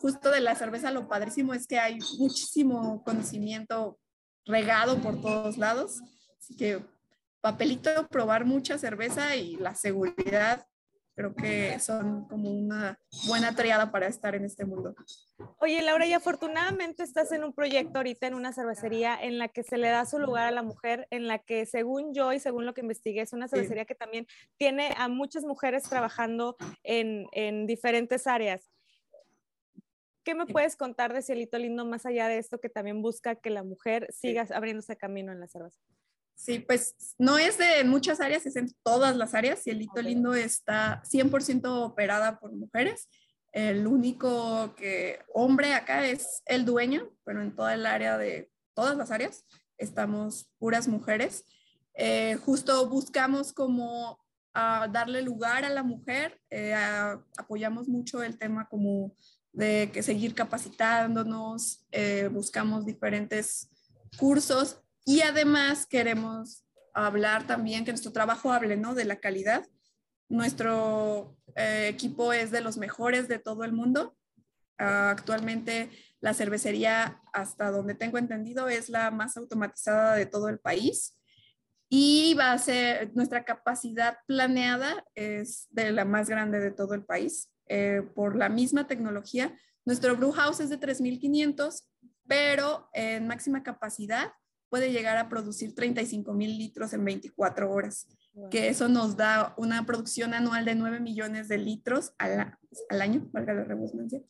justo 0.00 0.30
de 0.30 0.40
la 0.40 0.54
cerveza, 0.54 0.90
lo 0.90 1.08
padrísimo 1.08 1.54
es 1.54 1.66
que 1.66 1.78
hay 1.78 1.98
muchísimo 2.18 3.02
conocimiento 3.04 3.98
regado 4.44 5.00
por 5.00 5.20
todos 5.20 5.58
lados, 5.58 6.00
así 6.38 6.56
que 6.56 6.84
papelito, 7.40 8.08
probar 8.08 8.44
mucha 8.44 8.78
cerveza 8.78 9.36
y 9.36 9.56
la 9.56 9.74
seguridad 9.74 10.66
creo 11.18 11.34
que 11.34 11.80
son 11.80 12.28
como 12.28 12.48
una 12.48 12.96
buena 13.26 13.52
triada 13.52 13.90
para 13.90 14.06
estar 14.06 14.36
en 14.36 14.44
este 14.44 14.64
mundo. 14.64 14.94
Oye, 15.58 15.82
Laura, 15.82 16.06
y 16.06 16.12
afortunadamente 16.12 17.02
estás 17.02 17.32
en 17.32 17.42
un 17.42 17.52
proyecto 17.52 17.98
ahorita 17.98 18.28
en 18.28 18.34
una 18.34 18.52
cervecería 18.52 19.20
en 19.20 19.36
la 19.36 19.48
que 19.48 19.64
se 19.64 19.78
le 19.78 19.88
da 19.88 20.06
su 20.06 20.20
lugar 20.20 20.46
a 20.46 20.52
la 20.52 20.62
mujer, 20.62 21.08
en 21.10 21.26
la 21.26 21.40
que 21.40 21.66
según 21.66 22.14
yo 22.14 22.32
y 22.32 22.38
según 22.38 22.66
lo 22.66 22.72
que 22.72 22.82
investigué, 22.82 23.22
es 23.22 23.32
una 23.32 23.48
cervecería 23.48 23.84
que 23.84 23.96
también 23.96 24.28
tiene 24.58 24.94
a 24.96 25.08
muchas 25.08 25.42
mujeres 25.42 25.82
trabajando 25.82 26.56
en, 26.84 27.26
en 27.32 27.66
diferentes 27.66 28.28
áreas. 28.28 28.70
¿Qué 30.22 30.36
me 30.36 30.46
puedes 30.46 30.76
contar 30.76 31.12
de 31.12 31.22
Cielito 31.22 31.58
Lindo 31.58 31.84
más 31.84 32.06
allá 32.06 32.28
de 32.28 32.38
esto 32.38 32.60
que 32.60 32.68
también 32.68 33.02
busca 33.02 33.34
que 33.34 33.50
la 33.50 33.64
mujer 33.64 34.06
siga 34.12 34.46
abriéndose 34.54 34.96
camino 34.96 35.32
en 35.32 35.40
la 35.40 35.48
cerveza? 35.48 35.80
Sí, 36.38 36.60
pues 36.60 36.94
no 37.18 37.36
es 37.36 37.58
de 37.58 37.82
muchas 37.82 38.20
áreas, 38.20 38.46
es 38.46 38.54
en 38.54 38.72
todas 38.84 39.16
las 39.16 39.34
áreas. 39.34 39.60
Cielito 39.60 40.00
Lindo 40.00 40.34
está 40.34 41.02
100% 41.04 41.66
operada 41.84 42.38
por 42.38 42.52
mujeres. 42.52 43.08
El 43.50 43.88
único 43.88 44.72
que 44.76 45.18
hombre 45.34 45.74
acá 45.74 46.06
es 46.06 46.42
el 46.46 46.64
dueño, 46.64 47.10
pero 47.24 47.42
en 47.42 47.56
toda 47.56 47.74
el 47.74 47.84
área 47.84 48.16
de 48.16 48.52
todas 48.72 48.96
las 48.96 49.10
áreas 49.10 49.44
estamos 49.78 50.48
puras 50.60 50.86
mujeres. 50.86 51.44
Eh, 51.94 52.36
justo 52.36 52.88
buscamos 52.88 53.52
como 53.52 54.20
darle 54.54 55.22
lugar 55.22 55.64
a 55.64 55.70
la 55.70 55.82
mujer, 55.82 56.40
eh, 56.50 56.74
apoyamos 57.36 57.88
mucho 57.88 58.22
el 58.22 58.38
tema 58.38 58.68
como 58.68 59.12
de 59.52 59.90
que 59.92 60.02
seguir 60.02 60.34
capacitándonos, 60.34 61.84
eh, 61.90 62.28
buscamos 62.32 62.86
diferentes 62.86 63.68
cursos 64.18 64.80
y 65.08 65.22
además 65.22 65.86
queremos 65.86 66.66
hablar 66.92 67.46
también, 67.46 67.82
que 67.86 67.92
nuestro 67.92 68.12
trabajo 68.12 68.52
hable, 68.52 68.76
¿no? 68.76 68.94
De 68.94 69.06
la 69.06 69.16
calidad. 69.16 69.66
Nuestro 70.28 71.34
eh, 71.56 71.88
equipo 71.88 72.34
es 72.34 72.50
de 72.50 72.60
los 72.60 72.76
mejores 72.76 73.26
de 73.26 73.38
todo 73.38 73.64
el 73.64 73.72
mundo. 73.72 74.18
Uh, 74.78 75.08
actualmente 75.08 75.88
la 76.20 76.34
cervecería, 76.34 77.22
hasta 77.32 77.70
donde 77.70 77.94
tengo 77.94 78.18
entendido, 78.18 78.68
es 78.68 78.90
la 78.90 79.10
más 79.10 79.38
automatizada 79.38 80.14
de 80.14 80.26
todo 80.26 80.50
el 80.50 80.58
país. 80.58 81.18
Y 81.88 82.34
va 82.34 82.52
a 82.52 82.58
ser, 82.58 83.10
nuestra 83.16 83.46
capacidad 83.46 84.18
planeada 84.26 85.06
es 85.14 85.68
de 85.70 85.90
la 85.90 86.04
más 86.04 86.28
grande 86.28 86.60
de 86.60 86.70
todo 86.70 86.92
el 86.92 87.02
país. 87.02 87.50
Eh, 87.66 88.02
por 88.14 88.36
la 88.36 88.50
misma 88.50 88.86
tecnología, 88.86 89.58
nuestro 89.86 90.14
brew 90.18 90.32
house 90.32 90.60
es 90.60 90.68
de 90.68 90.78
3.500, 90.78 91.86
pero 92.26 92.90
en 92.92 93.26
máxima 93.26 93.62
capacidad 93.62 94.34
puede 94.68 94.92
llegar 94.92 95.16
a 95.16 95.28
producir 95.28 95.74
35 95.74 96.32
mil 96.34 96.58
litros 96.58 96.92
en 96.92 97.04
24 97.04 97.70
horas, 97.70 98.06
que 98.50 98.68
eso 98.68 98.88
nos 98.88 99.16
da 99.16 99.54
una 99.56 99.84
producción 99.86 100.34
anual 100.34 100.64
de 100.64 100.74
9 100.74 101.00
millones 101.00 101.48
de 101.48 101.58
litros 101.58 102.12
al, 102.18 102.56
al 102.88 103.02
año, 103.02 103.28
valga 103.32 103.54
la 103.54 103.64
redundancia. 103.64 104.20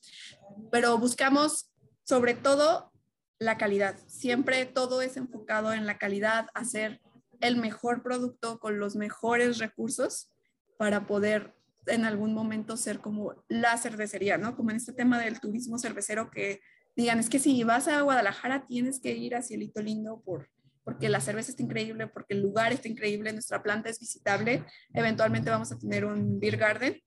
Pero 0.70 0.98
buscamos 0.98 1.70
sobre 2.04 2.34
todo 2.34 2.92
la 3.38 3.58
calidad. 3.58 3.96
Siempre 4.06 4.64
todo 4.66 5.02
es 5.02 5.16
enfocado 5.16 5.72
en 5.72 5.86
la 5.86 5.98
calidad, 5.98 6.48
hacer 6.54 7.00
el 7.40 7.56
mejor 7.56 8.02
producto 8.02 8.58
con 8.58 8.78
los 8.78 8.96
mejores 8.96 9.58
recursos 9.58 10.32
para 10.76 11.06
poder 11.06 11.54
en 11.86 12.04
algún 12.04 12.34
momento 12.34 12.76
ser 12.76 13.00
como 13.00 13.34
la 13.48 13.76
cervecería, 13.78 14.38
¿no? 14.38 14.56
Como 14.56 14.70
en 14.70 14.76
este 14.76 14.92
tema 14.92 15.18
del 15.18 15.40
turismo 15.40 15.78
cervecero 15.78 16.30
que 16.30 16.60
digan, 17.02 17.20
es 17.20 17.30
que 17.30 17.38
si 17.38 17.62
vas 17.62 17.86
a 17.86 18.00
Guadalajara 18.00 18.66
tienes 18.66 18.98
que 18.98 19.12
ir 19.12 19.36
a 19.36 19.42
Cielito 19.42 19.80
Lindo 19.80 20.20
por, 20.24 20.50
porque 20.82 21.08
la 21.08 21.20
cerveza 21.20 21.50
está 21.50 21.62
increíble, 21.62 22.08
porque 22.08 22.34
el 22.34 22.42
lugar 22.42 22.72
está 22.72 22.88
increíble, 22.88 23.32
nuestra 23.32 23.62
planta 23.62 23.88
es 23.88 24.00
visitable, 24.00 24.64
eventualmente 24.92 25.48
vamos 25.48 25.70
a 25.70 25.78
tener 25.78 26.04
un 26.04 26.40
beer 26.40 26.56
garden. 26.56 27.00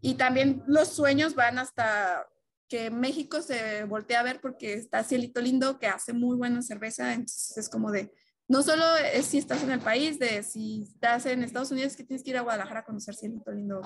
Y 0.00 0.14
también 0.14 0.62
los 0.68 0.88
sueños 0.88 1.34
van 1.34 1.58
hasta 1.58 2.24
que 2.68 2.90
México 2.90 3.42
se 3.42 3.84
voltea 3.84 4.20
a 4.20 4.22
ver 4.22 4.40
porque 4.40 4.74
está 4.74 5.02
Cielito 5.02 5.40
Lindo, 5.40 5.80
que 5.80 5.88
hace 5.88 6.12
muy 6.12 6.36
buena 6.36 6.62
cerveza, 6.62 7.12
entonces 7.12 7.58
es 7.58 7.68
como 7.68 7.90
de, 7.90 8.12
no 8.46 8.62
solo 8.62 8.84
es 8.96 9.26
si 9.26 9.38
estás 9.38 9.60
en 9.64 9.72
el 9.72 9.80
país, 9.80 10.20
de 10.20 10.44
si 10.44 10.82
estás 10.82 11.26
en 11.26 11.42
Estados 11.42 11.72
Unidos, 11.72 11.96
que 11.96 12.04
tienes 12.04 12.22
que 12.22 12.30
ir 12.30 12.36
a 12.36 12.42
Guadalajara 12.42 12.80
a 12.80 12.84
conocer 12.84 13.16
Cielito 13.16 13.50
Lindo. 13.50 13.82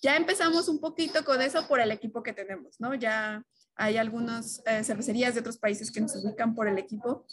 Ya 0.00 0.16
empezamos 0.16 0.68
un 0.68 0.80
poquito 0.80 1.24
con 1.24 1.42
eso 1.42 1.66
por 1.66 1.80
el 1.80 1.90
equipo 1.90 2.22
que 2.22 2.32
tenemos, 2.32 2.76
¿no? 2.78 2.94
Ya 2.94 3.44
hay 3.76 3.98
algunas 3.98 4.62
eh, 4.66 4.82
cervecerías 4.82 5.34
de 5.34 5.40
otros 5.40 5.58
países 5.58 5.92
que 5.92 6.00
nos 6.00 6.16
ubican 6.16 6.54
por 6.54 6.66
el 6.66 6.78
equipo, 6.78 7.26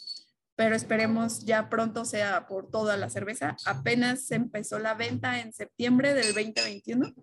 pero 0.56 0.76
esperemos 0.76 1.44
ya 1.44 1.68
pronto 1.68 2.04
sea 2.04 2.46
por 2.46 2.70
toda 2.70 2.96
la 2.96 3.10
cerveza. 3.10 3.56
Apenas 3.64 4.30
empezó 4.30 4.78
la 4.78 4.94
venta 4.94 5.40
en 5.40 5.52
septiembre 5.52 6.14
del 6.14 6.34
2021. 6.34 7.14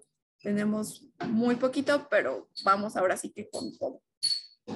Tenemos 0.42 1.08
muy 1.28 1.56
poquito, 1.56 2.08
pero 2.10 2.50
vamos 2.66 2.98
ahora 2.98 3.16
sí 3.16 3.32
que 3.32 3.48
con 3.50 3.78
todo. 3.78 4.02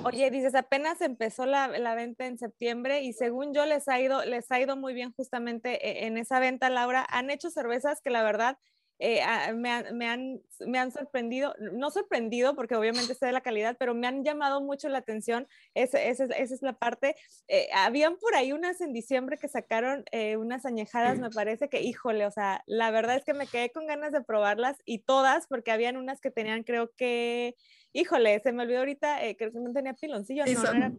Oye, 0.03 0.29
dices, 0.29 0.55
apenas 0.55 1.01
empezó 1.01 1.45
la, 1.45 1.67
la, 1.67 1.95
venta 1.95 2.25
en 2.25 2.37
septiembre 2.37 3.01
y 3.01 3.13
según 3.13 3.53
yo 3.53 3.65
les 3.65 3.87
ha 3.87 3.99
ido, 3.99 4.23
les 4.25 4.51
ha 4.51 4.59
ido 4.59 4.75
muy 4.75 4.93
bien 4.93 5.13
justamente 5.13 5.87
eh, 5.87 6.07
en 6.07 6.17
esa 6.17 6.39
venta, 6.39 6.69
Laura. 6.69 7.05
Han 7.09 7.29
hecho 7.29 7.49
cervezas 7.49 8.01
que 8.01 8.09
la 8.09 8.23
verdad 8.23 8.57
eh, 8.99 9.21
me, 9.53 9.69
han, 9.69 9.97
me, 9.97 10.07
han, 10.07 10.41
me, 10.65 10.79
han, 10.79 10.91
sorprendido, 10.91 11.53
no 11.59 11.91
sorprendido 11.91 12.55
porque 12.55 12.75
obviamente 12.75 13.13
sé 13.13 13.25
de 13.25 13.33
la 13.33 13.41
calidad, 13.41 13.75
pero 13.77 13.93
me 13.93 14.07
han 14.07 14.23
llamado 14.23 14.61
mucho 14.61 14.87
la 14.87 14.99
atención, 14.99 15.47
esa, 15.73 16.01
esa, 16.01 16.25
esa 16.25 16.53
es 16.53 16.61
la 16.61 16.73
parte. 16.73 17.15
Eh, 17.47 17.67
habían 17.73 18.17
por 18.17 18.35
ahí 18.35 18.53
unas 18.53 18.79
en 18.79 18.93
diciembre 18.93 19.37
que 19.37 19.49
sacaron 19.49 20.05
eh, 20.11 20.37
unas 20.37 20.65
añejadas, 20.65 21.19
me 21.19 21.29
parece 21.29 21.67
que, 21.67 21.81
híjole, 21.81 22.25
o 22.25 22.31
sea, 22.31 22.63
la 22.67 22.89
verdad 22.91 23.17
es 23.17 23.25
que 23.25 23.33
me 23.33 23.47
quedé 23.47 23.69
con 23.71 23.85
ganas 23.85 24.13
de 24.13 24.21
probarlas 24.21 24.77
y 24.85 24.99
todas, 24.99 25.47
porque 25.47 25.71
habían 25.71 25.97
unas 25.97 26.21
que 26.21 26.31
tenían, 26.31 26.63
creo 26.63 26.91
que, 26.95 27.55
híjole, 27.91 28.39
se 28.39 28.53
me 28.53 28.63
olvidó 28.63 28.79
ahorita, 28.79 29.19
creo 29.37 29.51
que 29.51 29.59
no 29.59 29.73
tenía 29.73 29.93
piloncillo. 29.93 30.45
Sí, 30.45 30.53
no, 30.53 30.61
son, 30.61 30.79
no 30.79 30.85
era... 30.85 30.95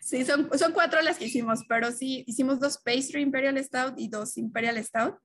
sí 0.00 0.24
son, 0.24 0.50
son 0.58 0.72
cuatro 0.72 1.02
las 1.02 1.18
que 1.18 1.26
hicimos, 1.26 1.60
pero 1.68 1.92
sí, 1.92 2.24
hicimos 2.26 2.58
dos 2.58 2.78
Pastry 2.78 3.20
Imperial 3.20 3.62
Stout 3.62 3.98
y 3.98 4.08
dos 4.08 4.38
Imperial 4.38 4.82
Stout. 4.82 5.18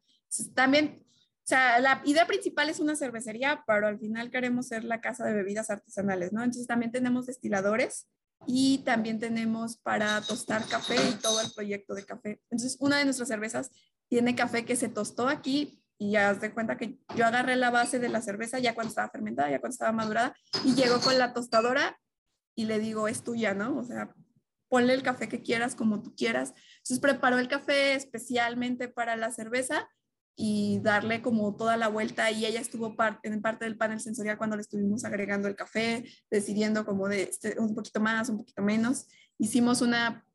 También 0.53 1.03
sea, 1.49 1.79
la 1.79 2.01
idea 2.05 2.27
principal 2.27 2.69
es 2.69 2.79
una 2.79 2.95
cervecería, 2.95 3.63
pero 3.65 3.87
al 3.87 3.99
final 3.99 4.29
queremos 4.29 4.67
ser 4.67 4.83
la 4.83 5.01
casa 5.01 5.25
de 5.25 5.33
bebidas 5.33 5.69
artesanales, 5.69 6.31
¿no? 6.31 6.43
Entonces 6.43 6.67
también 6.67 6.91
tenemos 6.91 7.25
destiladores 7.25 8.07
y 8.45 8.79
también 8.79 9.19
tenemos 9.19 9.77
para 9.77 10.21
tostar 10.21 10.65
café 10.67 10.95
y 10.95 11.13
todo 11.15 11.41
el 11.41 11.51
proyecto 11.51 11.93
de 11.93 12.05
café. 12.05 12.41
Entonces, 12.49 12.77
una 12.79 12.97
de 12.97 13.05
nuestras 13.05 13.27
cervezas 13.27 13.71
tiene 14.07 14.35
café 14.35 14.65
que 14.65 14.75
se 14.75 14.89
tostó 14.89 15.27
aquí 15.27 15.83
y 15.97 16.11
ya 16.11 16.29
has 16.29 16.39
de 16.39 16.53
cuenta 16.53 16.77
que 16.77 16.99
yo 17.15 17.25
agarré 17.25 17.55
la 17.55 17.71
base 17.71 17.99
de 17.99 18.09
la 18.09 18.21
cerveza 18.21 18.59
ya 18.59 18.73
cuando 18.73 18.89
estaba 18.89 19.09
fermentada, 19.09 19.49
ya 19.49 19.59
cuando 19.59 19.73
estaba 19.73 19.91
madurada 19.91 20.35
y 20.63 20.73
llego 20.73 20.99
con 21.01 21.17
la 21.17 21.33
tostadora 21.33 21.99
y 22.55 22.65
le 22.65 22.79
digo, 22.79 23.07
es 23.07 23.23
tuya, 23.23 23.53
¿no? 23.53 23.77
O 23.77 23.83
sea, 23.83 24.13
ponle 24.69 24.93
el 24.93 25.03
café 25.03 25.27
que 25.27 25.41
quieras, 25.41 25.75
como 25.75 26.01
tú 26.01 26.15
quieras. 26.15 26.53
Entonces 26.77 26.99
preparó 26.99 27.39
el 27.39 27.47
café 27.47 27.95
especialmente 27.95 28.87
para 28.87 29.15
la 29.15 29.31
cerveza 29.31 29.89
y 30.41 30.79
darle 30.79 31.21
como 31.21 31.53
toda 31.57 31.75
la 31.75 31.89
vuelta 31.89 32.31
y 32.31 32.45
ella 32.45 32.61
estuvo 32.61 32.95
en 33.23 33.41
parte 33.41 33.65
del 33.65 33.75
panel 33.75 33.99
sensorial 33.99 34.37
cuando 34.37 34.55
le 34.55 34.61
estuvimos 34.61 35.03
agregando 35.03 35.49
el 35.49 35.55
café, 35.57 36.05
decidiendo 36.31 36.85
como 36.85 37.09
de 37.09 37.23
este, 37.23 37.59
un 37.59 37.75
poquito 37.75 37.99
más, 37.99 38.29
un 38.29 38.37
poquito 38.37 38.61
menos. 38.61 39.07
Hicimos 39.37 39.81
una, 39.81 40.25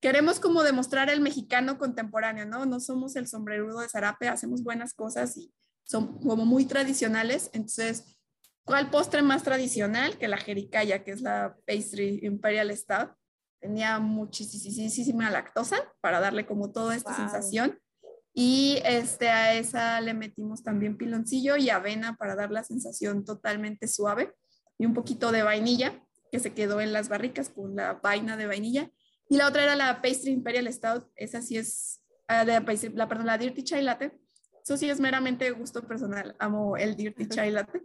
queremos 0.00 0.40
como 0.40 0.62
demostrar 0.62 1.10
el 1.10 1.20
mexicano 1.20 1.76
contemporáneo, 1.76 2.46
¿no? 2.46 2.64
No 2.64 2.80
somos 2.80 3.16
el 3.16 3.28
sombrerudo 3.28 3.80
de 3.80 3.90
zarape, 3.90 4.28
hacemos 4.28 4.62
buenas 4.62 4.94
cosas 4.94 5.36
y 5.36 5.52
son 5.84 6.18
como 6.20 6.46
muy 6.46 6.64
tradicionales. 6.64 7.50
Entonces, 7.52 8.18
¿cuál 8.64 8.88
postre 8.88 9.20
más 9.20 9.42
tradicional 9.42 10.16
que 10.16 10.28
la 10.28 10.38
jericaya, 10.38 11.04
que 11.04 11.10
es 11.10 11.20
la 11.20 11.54
pastry 11.66 12.20
imperial 12.22 12.74
stout? 12.74 13.10
Tenía 13.60 13.98
muchísima 13.98 15.30
lactosa 15.30 15.76
para 16.00 16.18
darle 16.18 16.46
como 16.46 16.72
toda 16.72 16.96
esta 16.96 17.14
sensación 17.14 17.78
y 18.32 18.78
este, 18.84 19.28
a 19.28 19.54
esa 19.54 20.00
le 20.00 20.14
metimos 20.14 20.62
también 20.62 20.96
piloncillo 20.96 21.56
y 21.56 21.70
avena 21.70 22.16
para 22.16 22.36
dar 22.36 22.50
la 22.50 22.62
sensación 22.62 23.24
totalmente 23.24 23.88
suave 23.88 24.34
y 24.78 24.86
un 24.86 24.94
poquito 24.94 25.32
de 25.32 25.42
vainilla 25.42 26.02
que 26.30 26.38
se 26.38 26.54
quedó 26.54 26.80
en 26.80 26.92
las 26.92 27.08
barricas 27.08 27.48
con 27.48 27.74
la 27.74 27.94
vaina 27.94 28.36
de 28.36 28.46
vainilla. 28.46 28.90
Y 29.28 29.36
la 29.36 29.48
otra 29.48 29.64
era 29.64 29.76
la 29.76 30.00
Pastry 30.00 30.30
Imperial 30.30 30.72
Stout, 30.72 31.10
esa 31.16 31.42
sí 31.42 31.56
es, 31.56 32.02
uh, 32.28 32.44
de, 32.46 32.90
la, 32.94 33.08
perdón, 33.08 33.26
la 33.26 33.38
Dirty 33.38 33.64
Chai 33.64 33.82
Latte. 33.82 34.18
Eso 34.62 34.76
sí 34.76 34.88
es 34.88 35.00
meramente 35.00 35.50
gusto 35.50 35.86
personal, 35.86 36.36
amo 36.38 36.76
el 36.76 36.96
Dirty 36.96 37.28
Chai 37.28 37.50
Latte. 37.50 37.82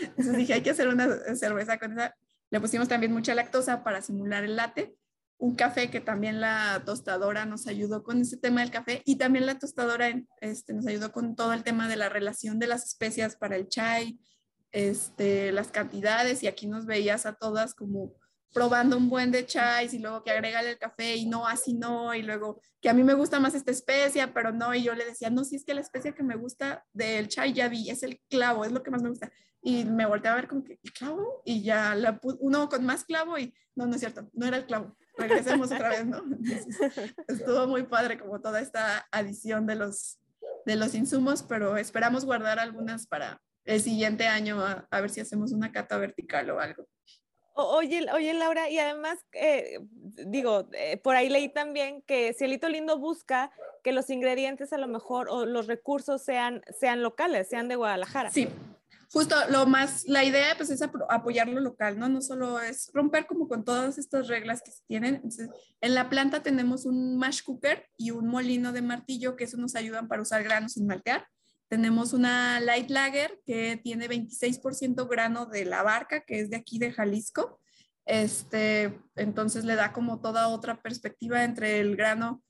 Entonces 0.00 0.36
dije, 0.36 0.54
hay 0.54 0.62
que 0.62 0.70
hacer 0.70 0.88
una 0.88 1.34
cerveza 1.34 1.78
con 1.78 1.92
esa. 1.92 2.14
Le 2.50 2.60
pusimos 2.60 2.88
también 2.88 3.12
mucha 3.12 3.34
lactosa 3.34 3.84
para 3.84 4.02
simular 4.02 4.44
el 4.44 4.56
latte 4.56 4.97
un 5.38 5.54
café 5.54 5.88
que 5.88 6.00
también 6.00 6.40
la 6.40 6.82
tostadora 6.84 7.46
nos 7.46 7.68
ayudó 7.68 8.02
con 8.02 8.20
ese 8.20 8.36
tema 8.36 8.60
del 8.60 8.72
café 8.72 9.02
y 9.04 9.16
también 9.16 9.46
la 9.46 9.58
tostadora 9.58 10.12
este, 10.40 10.74
nos 10.74 10.86
ayudó 10.86 11.12
con 11.12 11.36
todo 11.36 11.52
el 11.52 11.62
tema 11.62 11.88
de 11.88 11.96
la 11.96 12.08
relación 12.08 12.58
de 12.58 12.66
las 12.66 12.84
especias 12.84 13.36
para 13.36 13.56
el 13.56 13.68
chai, 13.68 14.18
este, 14.72 15.52
las 15.52 15.68
cantidades 15.68 16.42
y 16.42 16.48
aquí 16.48 16.66
nos 16.66 16.86
veías 16.86 17.24
a 17.24 17.34
todas 17.34 17.74
como 17.74 18.14
probando 18.52 18.96
un 18.96 19.08
buen 19.08 19.30
de 19.30 19.46
chai 19.46 19.88
y 19.92 19.98
luego 19.98 20.24
que 20.24 20.32
agrégale 20.32 20.70
el 20.70 20.78
café 20.78 21.14
y 21.14 21.26
no, 21.26 21.46
así 21.46 21.74
no, 21.74 22.14
y 22.14 22.22
luego 22.22 22.60
que 22.80 22.88
a 22.88 22.94
mí 22.94 23.04
me 23.04 23.14
gusta 23.14 23.38
más 23.38 23.54
esta 23.54 23.70
especia, 23.70 24.32
pero 24.34 24.52
no, 24.52 24.74
y 24.74 24.82
yo 24.82 24.94
le 24.94 25.04
decía, 25.04 25.30
no, 25.30 25.44
si 25.44 25.56
es 25.56 25.64
que 25.64 25.74
la 25.74 25.80
especia 25.80 26.14
que 26.14 26.22
me 26.22 26.36
gusta 26.36 26.84
del 26.92 27.28
chai 27.28 27.52
ya 27.52 27.68
vi, 27.68 27.90
es 27.90 28.02
el 28.02 28.20
clavo, 28.28 28.64
es 28.64 28.72
lo 28.72 28.82
que 28.82 28.90
más 28.90 29.02
me 29.02 29.10
gusta. 29.10 29.30
Y 29.60 29.84
me 29.84 30.06
volteé 30.06 30.30
a 30.30 30.36
ver 30.36 30.48
como 30.48 30.64
que, 30.64 30.78
¿el 30.82 30.92
clavo? 30.92 31.42
Y 31.44 31.62
ya 31.62 31.94
la 31.94 32.18
uno 32.40 32.68
con 32.68 32.84
más 32.86 33.04
clavo 33.04 33.38
y 33.38 33.52
no, 33.74 33.86
no 33.86 33.94
es 33.94 34.00
cierto, 34.00 34.28
no 34.32 34.46
era 34.46 34.56
el 34.56 34.66
clavo. 34.66 34.96
Regresemos 35.18 35.72
otra 35.72 35.90
vez, 35.90 36.06
¿no? 36.06 36.22
estuvo 37.28 37.66
muy 37.66 37.82
padre 37.82 38.18
como 38.18 38.40
toda 38.40 38.60
esta 38.60 39.06
adición 39.10 39.66
de 39.66 39.74
los, 39.74 40.18
de 40.64 40.76
los 40.76 40.94
insumos, 40.94 41.42
pero 41.42 41.76
esperamos 41.76 42.24
guardar 42.24 42.58
algunas 42.58 43.06
para 43.06 43.40
el 43.64 43.80
siguiente 43.82 44.26
año 44.26 44.64
a, 44.64 44.86
a 44.90 45.00
ver 45.00 45.10
si 45.10 45.20
hacemos 45.20 45.52
una 45.52 45.72
cata 45.72 45.98
vertical 45.98 46.48
o 46.50 46.60
algo. 46.60 46.86
Oye, 47.60 48.06
oye, 48.14 48.32
Laura, 48.34 48.70
y 48.70 48.78
además, 48.78 49.18
eh, 49.32 49.80
digo, 50.26 50.68
eh, 50.72 50.96
por 50.96 51.16
ahí 51.16 51.28
leí 51.28 51.48
también 51.48 52.02
que 52.02 52.32
Cielito 52.32 52.68
Lindo 52.68 52.98
busca 52.98 53.50
que 53.82 53.90
los 53.90 54.10
ingredientes 54.10 54.72
a 54.72 54.78
lo 54.78 54.86
mejor 54.86 55.28
o 55.28 55.44
los 55.44 55.66
recursos 55.66 56.22
sean, 56.22 56.62
sean 56.78 57.02
locales, 57.02 57.48
sean 57.48 57.66
de 57.66 57.74
Guadalajara. 57.74 58.30
Sí, 58.30 58.48
justo 59.10 59.34
lo 59.50 59.66
más, 59.66 60.04
la 60.06 60.24
idea 60.24 60.54
pues 60.56 60.70
es 60.70 60.82
apoyar 60.82 61.48
lo 61.48 61.60
local, 61.60 61.98
¿no? 61.98 62.08
No 62.08 62.20
solo 62.20 62.60
es 62.60 62.90
romper 62.92 63.26
como 63.26 63.48
con 63.48 63.64
todas 63.64 63.98
estas 63.98 64.28
reglas 64.28 64.62
que 64.62 64.70
se 64.70 64.82
tienen. 64.86 65.22
en 65.80 65.94
la 65.94 66.08
planta 66.08 66.42
tenemos 66.42 66.84
un 66.84 67.16
mash 67.16 67.42
cooker 67.42 67.86
y 67.96 68.10
un 68.10 68.28
molino 68.28 68.72
de 68.72 68.82
martillo 68.82 69.36
que 69.36 69.44
eso 69.44 69.56
nos 69.56 69.74
ayudan 69.74 70.08
para 70.08 70.22
usar 70.22 70.42
granos 70.42 70.74
sin 70.74 70.86
maltear. 70.86 71.26
Tenemos 71.68 72.12
una 72.12 72.60
light 72.60 72.90
lager 72.90 73.40
que 73.44 73.78
tiene 73.82 74.08
26% 74.08 75.08
grano 75.08 75.46
de 75.46 75.64
la 75.64 75.82
barca, 75.82 76.20
que 76.20 76.40
es 76.40 76.50
de 76.50 76.56
aquí 76.56 76.78
de 76.78 76.92
Jalisco. 76.92 77.60
Este, 78.06 78.98
entonces 79.16 79.66
le 79.66 79.74
da 79.74 79.92
como 79.92 80.20
toda 80.20 80.48
otra 80.48 80.80
perspectiva 80.80 81.44
entre 81.44 81.80
el 81.80 81.94
grano. 81.94 82.42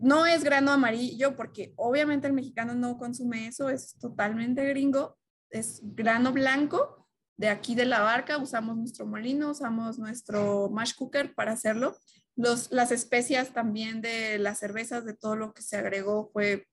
No 0.00 0.26
es 0.26 0.44
grano 0.44 0.70
amarillo 0.70 1.34
porque 1.34 1.72
obviamente 1.76 2.26
el 2.26 2.34
mexicano 2.34 2.74
no 2.74 2.98
consume 2.98 3.46
eso, 3.46 3.70
es 3.70 3.96
totalmente 3.98 4.66
gringo. 4.68 5.16
Es 5.52 5.80
grano 5.82 6.32
blanco 6.32 7.08
de 7.36 7.48
aquí 7.48 7.74
de 7.74 7.84
la 7.84 8.00
barca. 8.00 8.38
Usamos 8.38 8.76
nuestro 8.76 9.06
molino, 9.06 9.50
usamos 9.50 9.98
nuestro 9.98 10.68
mash 10.70 10.94
cooker 10.94 11.34
para 11.34 11.52
hacerlo. 11.52 11.96
Los, 12.34 12.72
las 12.72 12.90
especias 12.90 13.52
también 13.52 14.00
de 14.00 14.38
las 14.38 14.58
cervezas, 14.58 15.04
de 15.04 15.14
todo 15.14 15.36
lo 15.36 15.52
que 15.52 15.62
se 15.62 15.76
agregó 15.76 16.30
fue 16.32 16.66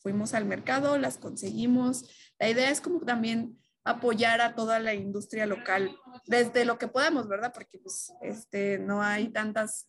fuimos 0.00 0.34
al 0.34 0.44
mercado, 0.44 0.98
las 0.98 1.18
conseguimos. 1.18 2.08
La 2.38 2.48
idea 2.48 2.70
es 2.70 2.80
como 2.80 3.00
también 3.00 3.58
apoyar 3.84 4.40
a 4.40 4.54
toda 4.54 4.78
la 4.78 4.94
industria 4.94 5.46
local 5.46 5.96
desde 6.26 6.64
lo 6.64 6.78
que 6.78 6.88
podamos, 6.88 7.28
¿verdad? 7.28 7.52
Porque 7.52 7.78
pues 7.78 8.12
este, 8.22 8.78
no 8.78 9.02
hay 9.02 9.28
tantas 9.28 9.88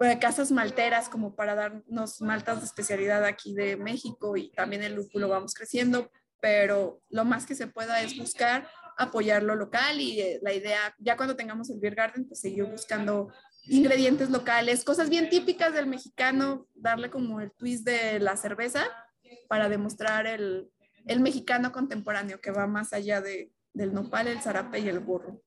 eh, 0.00 0.18
casas 0.18 0.50
malteras 0.50 1.08
como 1.08 1.34
para 1.34 1.54
darnos 1.54 2.20
maltas 2.20 2.60
de 2.60 2.66
especialidad 2.66 3.24
aquí 3.24 3.54
de 3.54 3.76
México 3.76 4.36
y 4.36 4.50
también 4.52 4.82
el 4.82 4.94
lúpulo 4.94 5.28
vamos 5.28 5.54
creciendo, 5.54 6.10
pero 6.42 7.00
lo 7.08 7.24
más 7.24 7.46
que 7.46 7.54
se 7.54 7.68
pueda 7.68 8.02
es 8.02 8.18
buscar 8.18 8.68
apoyar 8.98 9.44
lo 9.44 9.54
local 9.54 10.00
y 10.00 10.20
eh, 10.20 10.40
la 10.42 10.52
idea, 10.52 10.92
ya 10.98 11.16
cuando 11.16 11.36
tengamos 11.36 11.70
el 11.70 11.78
Beer 11.78 11.94
Garden, 11.94 12.26
pues 12.26 12.40
seguir 12.40 12.64
buscando 12.64 13.32
ingredientes 13.66 14.28
locales, 14.28 14.84
cosas 14.84 15.08
bien 15.08 15.30
típicas 15.30 15.72
del 15.72 15.86
mexicano, 15.86 16.66
darle 16.74 17.10
como 17.10 17.40
el 17.40 17.52
twist 17.52 17.84
de 17.84 18.18
la 18.18 18.36
cerveza 18.36 18.84
para 19.48 19.68
demostrar 19.68 20.26
el, 20.26 20.68
el 21.06 21.20
mexicano 21.20 21.70
contemporáneo 21.70 22.40
que 22.40 22.50
va 22.50 22.66
más 22.66 22.92
allá 22.92 23.20
de, 23.20 23.52
del 23.72 23.94
nopal, 23.94 24.26
el 24.26 24.42
zarape 24.42 24.80
y 24.80 24.88
el 24.88 24.98
burro. 24.98 25.40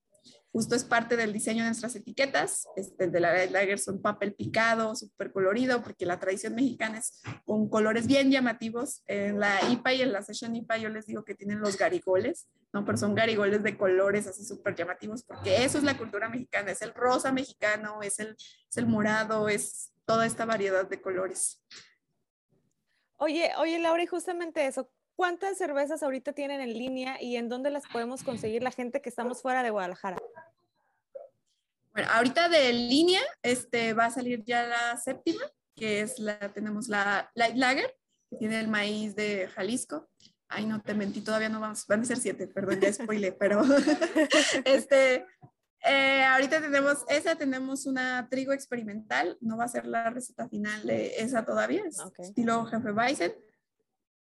Justo 0.56 0.74
es 0.74 0.86
parte 0.86 1.18
del 1.18 1.34
diseño 1.34 1.63
de 1.63 1.72
nuestras 1.72 1.98
etiquetas. 1.98 2.65
Este, 2.78 3.10
de 3.10 3.20
la 3.20 3.46
Lager 3.48 3.78
son 3.78 4.02
papel 4.02 4.34
picado, 4.36 4.96
súper 4.96 5.34
colorido, 5.34 5.84
porque 5.84 6.06
la 6.06 6.18
tradición 6.18 6.56
mexicana 6.56 7.00
es 7.00 7.22
con 7.44 7.68
colores 7.68 8.08
bien 8.08 8.32
llamativos. 8.32 9.04
En 9.06 9.41
la 9.41 9.60
IPA 9.70 9.94
y 9.96 10.02
en 10.04 10.13
la 10.13 10.22
Session 10.22 10.56
IPA 10.56 10.78
yo 10.78 10.88
les 10.88 11.08
digo 11.08 11.26
que 11.26 11.36
tienen 11.36 11.60
los 11.60 11.78
garigoles, 11.78 12.48
¿no? 12.72 12.86
Pero 12.86 12.98
son 12.98 13.15
garigoles 13.15 13.63
de 13.63 13.76
colores 13.78 14.28
así 14.28 14.46
súper 14.46 14.76
llamativos, 14.76 15.24
porque 15.24 15.65
eso 15.65 15.78
es 15.78 15.84
la 15.84 15.98
cultura 15.98 16.30
mexicana. 16.30 16.72
Es 16.72 16.82
el 16.82 16.94
rosa 16.94 17.34
mexicano, 17.34 18.02
es 18.02 18.20
el, 18.20 18.38
es 18.38 18.78
el 18.78 18.88
morado, 18.88 19.50
es 19.50 19.91
toda 20.06 20.26
esta 20.26 20.46
variedad 20.46 20.88
de 20.88 21.02
colores. 21.02 21.62
Oye, 23.18 23.52
oye, 23.58 23.78
Laura, 23.78 24.04
y 24.04 24.08
justamente 24.08 24.65
eso, 24.65 24.89
¿cuántas 25.18 25.58
cervezas 25.58 26.02
ahorita 26.02 26.32
tienen 26.32 26.62
en 26.62 26.72
línea 26.72 27.22
y 27.22 27.36
en 27.36 27.50
dónde 27.50 27.72
las 27.72 27.84
podemos 27.91 28.24
conseguir 28.24 28.63
la 28.63 28.72
gente 28.72 29.02
que 29.02 29.10
estamos 29.10 29.41
fuera 29.41 29.62
de 29.62 29.72
Guadalajara? 29.72 30.15
Bueno, 31.96 32.10
ahorita 32.12 32.50
de 32.50 32.74
línea 32.74 33.22
este, 33.42 33.94
va 33.94 34.08
a 34.08 34.12
salir 34.12 34.44
ya 34.44 34.68
la 34.68 34.98
séptima, 34.98 35.40
que 35.78 36.02
es 36.02 36.20
la, 36.20 36.52
tenemos 36.52 36.90
la 36.90 37.32
Light 37.36 37.56
Lager, 37.56 37.96
que 38.30 38.36
tiene 38.36 38.60
el 38.60 38.68
maíz 38.68 39.16
de 39.16 39.48
Jalisco. 39.48 40.10
Ay, 40.50 40.66
no 40.66 40.82
te 40.82 40.94
mentí, 40.94 41.22
todavía 41.22 41.48
no 41.48 41.62
vamos, 41.62 41.88
van 41.88 42.02
a 42.02 42.06
ser 42.06 42.18
siete, 42.18 42.48
perdón, 42.48 42.82
ya 42.82 42.92
spoilé, 42.92 43.32
pero 43.40 43.64
este, 44.66 45.26
eh, 45.86 46.24
ahorita 46.26 46.60
tenemos 46.60 46.98
esa, 47.08 47.38
tenemos 47.38 47.86
una 47.86 48.28
trigo 48.30 48.52
experimental, 48.52 49.38
no 49.40 49.56
va 49.56 49.64
a 49.64 49.70
ser 49.70 49.86
la 49.86 50.10
receta 50.10 50.50
final 50.50 50.86
de 50.86 51.16
esa 51.20 51.46
todavía, 51.46 51.84
es 51.88 52.04
estilo 52.20 52.66
Jefe 52.66 52.92
Bison. 52.92 53.32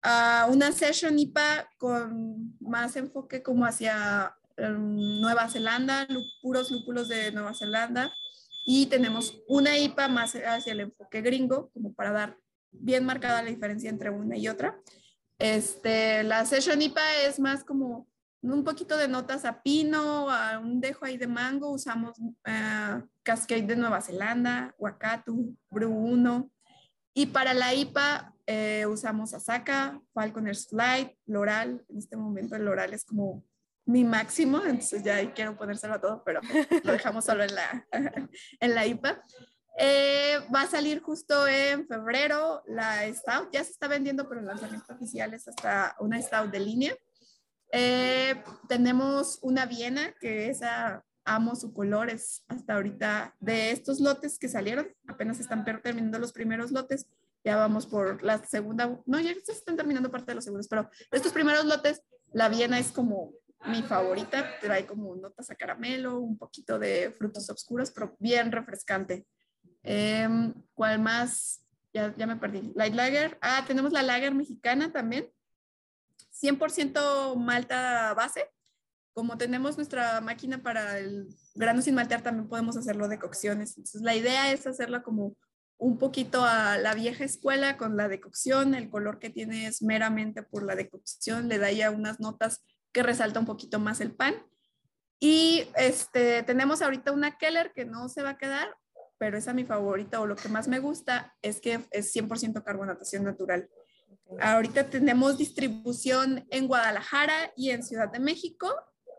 Uh, 0.06 0.52
una 0.52 0.72
session 0.74 1.18
IPA 1.18 1.70
con 1.78 2.56
más 2.60 2.96
enfoque 2.98 3.42
como 3.42 3.66
hacia 3.66 4.36
Nueva 4.58 5.50
Zelanda, 5.50 6.08
puros 6.42 6.72
lúpulos 6.72 7.08
de 7.08 7.32
Nueva 7.32 7.54
Zelanda. 7.54 8.14
Y 8.66 8.86
tenemos 8.86 9.42
una 9.48 9.78
IPA 9.78 10.08
más 10.08 10.36
hacia 10.36 10.72
el 10.72 10.80
enfoque 10.80 11.22
gringo, 11.22 11.70
como 11.74 11.94
para 11.94 12.12
dar 12.12 12.38
bien 12.72 13.06
marcada 13.06 13.42
la 13.42 13.50
diferencia 13.50 13.90
entre 13.90 14.10
una 14.10 14.38
y 14.38 14.48
otra. 14.48 14.80
Este, 15.38 16.24
la 16.24 16.46
session 16.46 16.82
IPA 16.82 17.24
es 17.26 17.40
más 17.40 17.64
como 17.64 18.08
un 18.42 18.64
poquito 18.64 18.98
de 18.98 19.08
notas 19.08 19.46
a 19.46 19.62
pino, 19.62 20.30
a 20.30 20.60
un 20.60 20.82
dejo 20.82 21.06
ahí 21.06 21.18
de 21.18 21.28
mango, 21.28 21.72
usamos 21.72 22.20
uh, 22.20 23.08
Cascade 23.24 23.64
de 23.64 23.76
Nueva 23.76 24.02
Zelanda, 24.02 24.76
Wakatu, 24.78 25.58
Brew 25.70 25.92
1. 25.92 26.50
Y 27.14 27.28
para 27.28 27.54
la 27.54 27.74
IPA 27.74 28.34
eh, 28.46 28.86
usamos 28.86 29.34
Asaka, 29.34 30.02
Falconer's 30.14 30.68
Flight, 30.68 31.12
Loral. 31.26 31.86
En 31.88 31.98
este 31.98 32.18
momento 32.18 32.56
el 32.56 32.66
Loral 32.66 32.94
es 32.94 33.06
como 33.06 33.44
mi 33.86 34.04
máximo, 34.04 34.62
entonces 34.64 35.04
ya 35.04 35.34
quiero 35.34 35.58
ponérselo 35.58 35.96
a 35.96 36.02
todo, 36.02 36.24
pero 36.24 36.42
lo 36.84 36.92
dejamos 36.92 37.26
solo 37.26 37.44
en 37.44 37.56
la, 37.56 37.88
en 38.60 38.76
la 38.76 38.86
IPA. 38.86 39.22
Eh, 39.78 40.40
va 40.54 40.62
a 40.62 40.68
salir 40.68 41.02
justo 41.02 41.48
en 41.48 41.88
febrero 41.88 42.62
la 42.68 43.12
Stout, 43.12 43.50
ya 43.52 43.64
se 43.64 43.72
está 43.72 43.88
vendiendo, 43.88 44.30
pero 44.30 44.42
el 44.42 44.48
lanzamiento 44.48 44.94
oficial 44.94 45.34
es 45.34 45.48
hasta 45.48 45.96
una 46.00 46.22
Stout 46.22 46.52
de 46.52 46.60
línea. 46.60 46.96
Eh, 47.72 48.44
tenemos 48.70 49.40
una 49.42 49.66
Viena, 49.66 50.14
que 50.20 50.50
esa 50.50 51.04
amo 51.26 51.56
su 51.56 51.74
color, 51.74 52.10
es 52.10 52.44
hasta 52.48 52.76
ahorita 52.76 53.36
de 53.40 53.72
estos 53.72 54.00
lotes 54.00 54.38
que 54.38 54.50
salieron, 54.50 54.88
apenas 55.08 55.40
están 55.40 55.66
terminando 55.66 56.20
los 56.20 56.34
primeros 56.34 56.72
lotes, 56.72 57.08
ya 57.44 57.56
vamos 57.56 57.88
por 57.88 58.22
la 58.24 58.46
segunda, 58.46 59.00
no, 59.06 59.20
ya 59.20 59.34
se 59.44 59.54
están 59.54 59.76
terminando 59.76 60.12
parte 60.12 60.32
de 60.32 60.36
los 60.36 60.44
segundos, 60.44 60.68
pero 60.68 60.90
estos 61.12 61.32
primeros 61.32 61.66
lotes, 61.66 62.02
la 62.32 62.50
Viena 62.50 62.78
es 62.78 62.92
como 62.92 63.34
mi 63.66 63.82
favorita, 63.82 64.60
trae 64.60 64.86
como 64.86 65.16
notas 65.16 65.50
a 65.50 65.56
caramelo, 65.56 66.20
un 66.20 66.38
poquito 66.38 66.80
de 66.80 67.14
frutos 67.18 67.50
oscuros, 67.50 67.92
pero 67.92 68.16
bien 68.20 68.52
refrescante. 68.52 69.26
Em, 69.84 70.54
¿Cuál 70.74 71.00
más? 71.00 71.64
Ya, 71.94 72.14
ya 72.16 72.26
me 72.26 72.38
perdí. 72.38 72.72
Light 72.76 72.94
Lager. 72.94 73.38
Ah, 73.42 73.64
tenemos 73.68 73.92
la 73.92 74.02
Lager 74.02 74.34
mexicana 74.34 74.92
también. 74.92 75.30
100% 76.32 77.36
malta 77.36 78.14
base. 78.16 78.50
Como 79.14 79.38
tenemos 79.38 79.78
nuestra 79.78 80.20
máquina 80.22 80.62
para 80.64 80.98
el 80.98 81.28
grano 81.54 81.82
sin 81.82 81.96
maltear, 81.96 82.24
también 82.24 82.50
podemos 82.50 82.76
hacerlo 82.78 83.08
de 83.08 83.20
cocciones. 83.20 83.78
Entonces, 83.78 84.02
la 84.02 84.16
idea 84.16 84.52
es 84.52 84.66
hacerla 84.66 85.04
como 85.04 85.38
un 85.78 85.98
poquito 85.98 86.44
a 86.44 86.78
la 86.78 86.96
vieja 86.96 87.24
escuela 87.24 87.78
con 87.78 87.96
la 87.96 88.08
decocción. 88.08 88.74
El 88.74 88.90
color 88.90 89.20
que 89.20 89.30
tiene 89.30 89.68
es 89.68 89.84
meramente 89.84 90.42
por 90.42 90.64
la 90.64 90.76
decocción. 90.76 91.48
Le 91.48 91.60
da 91.60 91.72
ya 91.72 91.92
unas 91.92 92.20
notas 92.20 92.64
que 92.94 93.04
resalta 93.04 93.40
un 93.40 93.46
poquito 93.46 93.80
más 93.80 94.00
el 94.00 94.14
pan. 94.14 94.36
Y 95.20 95.68
este, 95.76 96.44
tenemos 96.44 96.82
ahorita 96.82 97.12
una 97.12 97.38
Keller 97.38 97.74
que 97.74 97.86
no 97.86 98.08
se 98.08 98.22
va 98.22 98.32
a 98.32 98.38
quedar, 98.38 98.76
pero 99.18 99.38
esa 99.38 99.54
mi 99.54 99.66
favorita 99.66 100.22
o 100.22 100.28
lo 100.28 100.36
que 100.36 100.50
más 100.50 100.68
me 100.68 100.80
gusta 100.80 101.36
es 101.42 101.60
que 101.60 101.80
es 101.92 102.16
100% 102.16 102.64
carbonatación 102.64 103.24
natural. 103.24 103.70
Ahorita 104.40 104.90
tenemos 104.90 105.38
distribución 105.38 106.46
en 106.50 106.68
Guadalajara 106.68 107.52
y 107.56 107.70
en 107.70 107.84
Ciudad 107.84 108.12
de 108.12 108.20
México 108.20 108.70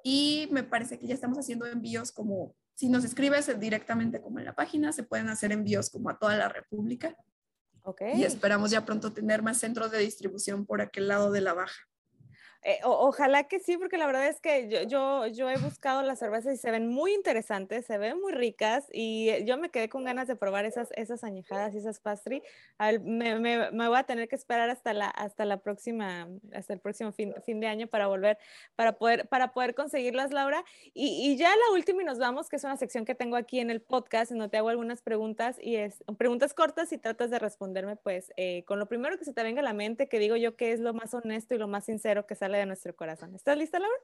y 0.03 0.49
me 0.51 0.63
parece 0.63 0.99
que 0.99 1.07
ya 1.07 1.15
estamos 1.15 1.39
haciendo 1.39 1.67
envíos 1.67 2.13
como, 2.13 2.55
si 2.75 2.89
nos 2.89 3.05
escribes 3.05 3.59
directamente 3.59 4.21
como 4.21 4.39
en 4.39 4.45
la 4.45 4.55
página, 4.55 4.93
se 4.93 5.05
pueden 5.05 5.29
hacer 5.29 5.53
envíos 5.53 5.91
como 5.91 6.11
a 6.11 6.19
toda 6.19 6.37
la 6.37 6.49
República. 6.49 7.17
Okay. 7.83 8.21
Y 8.21 8.25
esperamos 8.25 8.71
ya 8.71 8.85
pronto 8.85 9.13
tener 9.13 9.43
más 9.43 9.59
centros 9.59 9.91
de 9.91 9.99
distribución 9.99 10.67
por 10.67 10.81
aquel 10.81 11.09
lado 11.09 11.31
de 11.31 11.41
la 11.41 11.55
baja. 11.55 11.81
Eh, 12.67 12.81
ojalá 12.83 13.45
que 13.45 13.61
sí, 13.61 13.77
porque 13.77 13.99
la 13.99 14.07
verdad 14.07 14.27
es 14.27 14.41
que 14.41 14.69
yo, 14.71 14.85
yo, 14.85 15.27
yo, 15.27 15.51
he 15.51 15.59
buscado 15.59 16.03
las 16.03 16.19
cervezas 16.19 16.55
y 16.55 16.57
se 16.57 16.71
ven 16.71 16.89
muy 16.89 17.13
interesantes, 17.13 17.85
se 17.85 17.99
ven 17.99 18.19
muy 18.19 18.33
ricas 18.33 18.87
y 18.91 19.45
yo 19.45 19.59
me 19.59 19.69
quedé 19.69 19.91
con 19.91 20.03
ganas 20.03 20.29
de 20.29 20.35
probar 20.35 20.65
esas, 20.65 20.89
esas 20.97 21.25
añejadas 21.25 21.75
y 21.75 21.79
esas 21.79 22.01
pastry. 22.01 22.43
Me, 23.03 23.39
me, 23.39 23.71
me, 23.71 23.89
voy 23.89 23.99
a 23.99 24.05
tener 24.05 24.29
que 24.29 24.37
esperar 24.37 24.71
hasta 24.71 24.95
la, 24.95 25.09
hasta 25.09 25.45
la 25.45 25.59
próxima, 25.59 26.27
hasta 26.55 26.73
el 26.73 26.81
próximo 26.81 27.13
fin, 27.13 27.35
fin 27.45 27.61
de 27.61 27.67
año 27.67 27.87
para 27.87 28.07
volver, 28.07 28.39
para 28.77 28.97
poder, 28.97 29.29
para 29.29 29.53
poder 29.53 29.75
conseguirlas, 29.75 30.33
Laura. 30.33 30.65
Y, 30.95 31.33
y, 31.33 31.37
ya 31.37 31.51
la 31.51 31.75
última 31.75 32.01
y 32.01 32.07
nos 32.07 32.19
vamos, 32.19 32.49
que 32.49 32.57
es 32.57 32.65
una 32.65 32.79
sección 32.79 33.05
que 33.05 33.15
tengo 33.15 33.37
aquí 33.37 33.61
en 33.61 33.69
el 33.69 33.83
podcast, 33.83 34.33
en 34.33 34.39
donde 34.39 34.53
te 34.53 34.57
hago 34.57 34.71
algunas 34.71 35.03
preguntas 35.03 35.59
y 35.61 35.77
es 35.77 36.03
preguntas 36.17 36.55
cortas 36.55 36.93
y 36.93 36.99
tratas 36.99 37.29
de 37.29 37.39
responderme 37.39 37.97
pues 37.97 38.33
eh, 38.39 38.65
con 38.65 38.79
lo 38.79 38.87
primero 38.87 39.19
que 39.19 39.27
se 39.27 39.35
te 39.35 39.43
venga 39.43 39.61
a 39.61 39.65
la 39.65 39.75
mente, 39.75 40.09
que 40.09 40.19
digo 40.19 40.37
yo 40.37 40.57
que 40.57 40.73
es 40.73 40.81
lo 40.81 40.95
más 40.95 41.13
honesto 41.13 41.55
y 41.55 41.59
lo 41.59 41.69
más 41.69 41.85
sincero 41.85 42.27
que 42.27 42.35
sale 42.35 42.54
de 42.57 42.67
nuestro 42.67 42.95
corazón. 42.95 43.35
¿Estás 43.35 43.57
lista, 43.57 43.79
Laura? 43.79 43.97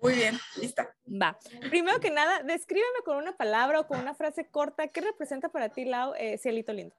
Muy 0.00 0.14
bien, 0.14 0.38
lista. 0.60 0.94
Va. 1.06 1.38
Primero 1.70 2.00
que 2.00 2.10
nada, 2.10 2.42
descríbeme 2.42 3.00
con 3.04 3.16
una 3.16 3.36
palabra 3.36 3.80
o 3.80 3.86
con 3.86 3.98
una 4.00 4.14
frase 4.14 4.48
corta, 4.50 4.88
¿qué 4.88 5.00
representa 5.00 5.48
para 5.48 5.70
ti, 5.70 5.84
Lau, 5.84 6.14
eh, 6.18 6.38
Cielito 6.38 6.72
Lindo? 6.72 6.94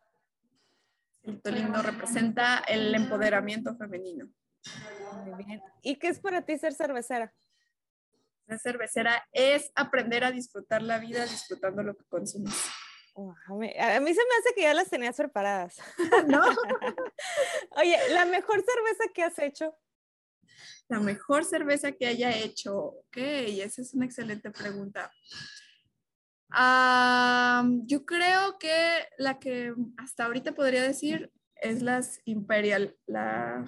Cielito 1.21 1.51
Lindo 1.51 1.81
representa 1.81 2.63
el 2.67 2.93
empoderamiento 2.95 3.75
femenino. 3.75 4.27
Muy 5.25 5.43
bien. 5.43 5.61
¿Y 5.81 5.97
qué 5.97 6.07
es 6.07 6.19
para 6.19 6.41
ti 6.41 6.57
ser 6.57 6.73
cervecera? 6.73 7.33
Ser 8.47 8.59
cervecera 8.59 9.27
es 9.31 9.71
aprender 9.75 10.23
a 10.23 10.31
disfrutar 10.31 10.81
la 10.81 10.97
vida 10.99 11.23
disfrutando 11.25 11.83
lo 11.83 11.95
que 11.95 12.05
consumes. 12.05 12.53
a 13.15 13.53
mí 13.53 13.67
se 13.69 14.21
me 14.21 14.35
hace 14.39 14.55
que 14.55 14.61
ya 14.63 14.73
las 14.73 14.89
tenías 14.89 15.15
preparadas. 15.15 15.77
¿No? 16.27 16.41
Oye, 17.71 17.97
¿la 18.11 18.25
mejor 18.25 18.63
cerveza 18.63 19.13
que 19.13 19.23
has 19.23 19.37
hecho? 19.39 19.75
La 20.87 20.99
mejor 20.99 21.45
cerveza 21.45 21.91
que 21.91 22.07
haya 22.07 22.35
hecho. 22.35 22.75
Ok, 22.75 23.17
esa 23.17 23.81
es 23.81 23.93
una 23.93 24.05
excelente 24.05 24.51
pregunta. 24.51 25.11
yo 27.85 28.05
creo 28.05 28.57
que 28.59 29.07
la 29.17 29.39
que 29.39 29.73
hasta 29.97 30.25
ahorita 30.25 30.53
podría 30.53 30.83
decir 30.83 31.31
es 31.55 31.81
las 31.81 32.19
Imperial. 32.25 32.95
La, 33.07 33.65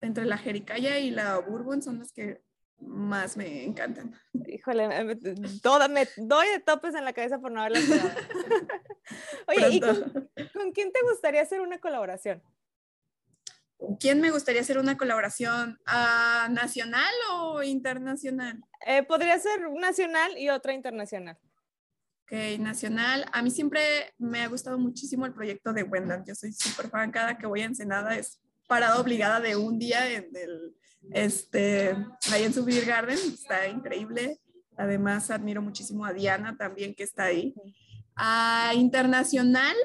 entre 0.00 0.24
la 0.24 0.38
Jericaya 0.38 0.98
y 0.98 1.10
la 1.10 1.38
Bourbon 1.38 1.82
son 1.82 1.98
las 1.98 2.12
que 2.12 2.42
más 2.78 3.36
me 3.36 3.64
encantan. 3.64 4.14
Híjole, 4.46 5.18
toda, 5.62 5.88
me 5.88 6.06
doy 6.16 6.48
de 6.48 6.60
topes 6.60 6.94
en 6.94 7.04
la 7.04 7.12
cabeza 7.12 7.38
por 7.38 7.50
no 7.50 7.60
haberlas. 7.60 7.84
Oye, 9.48 9.68
¿y 9.70 9.80
con, 9.80 10.72
quién 10.72 10.92
te 10.92 11.00
gustaría 11.10 11.42
hacer 11.42 11.60
una 11.60 11.78
colaboración? 11.78 12.42
¿Con 13.76 13.96
quién 13.96 14.20
me 14.20 14.30
gustaría 14.30 14.62
hacer 14.62 14.78
una 14.78 14.96
colaboración? 14.96 15.78
¿A 15.86 16.48
¿Nacional 16.50 17.12
o 17.32 17.62
internacional? 17.62 18.62
Eh, 18.86 19.02
podría 19.02 19.38
ser 19.38 19.70
nacional 19.70 20.36
y 20.38 20.48
otra 20.48 20.72
internacional. 20.72 21.38
Ok, 22.22 22.58
nacional. 22.58 23.26
A 23.32 23.42
mí 23.42 23.50
siempre 23.50 24.14
me 24.18 24.42
ha 24.42 24.48
gustado 24.48 24.78
muchísimo 24.78 25.26
el 25.26 25.34
proyecto 25.34 25.72
de 25.72 25.82
Wendan. 25.82 26.24
Yo 26.26 26.34
soy 26.34 26.52
súper 26.52 26.88
fan. 26.88 27.10
Cada 27.10 27.38
que 27.38 27.46
voy 27.46 27.60
a 27.60 27.66
Ensenada 27.66 28.16
es 28.16 28.40
parada 28.66 28.98
obligada 28.98 29.40
de 29.40 29.56
un 29.56 29.78
día 29.78 30.10
en 30.10 30.30
el, 30.34 30.74
este, 31.12 31.96
ahí 32.32 32.44
en 32.44 32.54
su 32.54 32.64
Beer 32.64 32.84
Garden. 32.84 33.18
Está 33.18 33.68
increíble. 33.68 34.40
Además, 34.76 35.30
admiro 35.30 35.62
muchísimo 35.62 36.04
a 36.04 36.12
Diana 36.12 36.56
también 36.56 36.94
que 36.94 37.04
está 37.04 37.24
ahí. 37.24 37.54
A 38.16 38.72
internacional, 38.74 39.76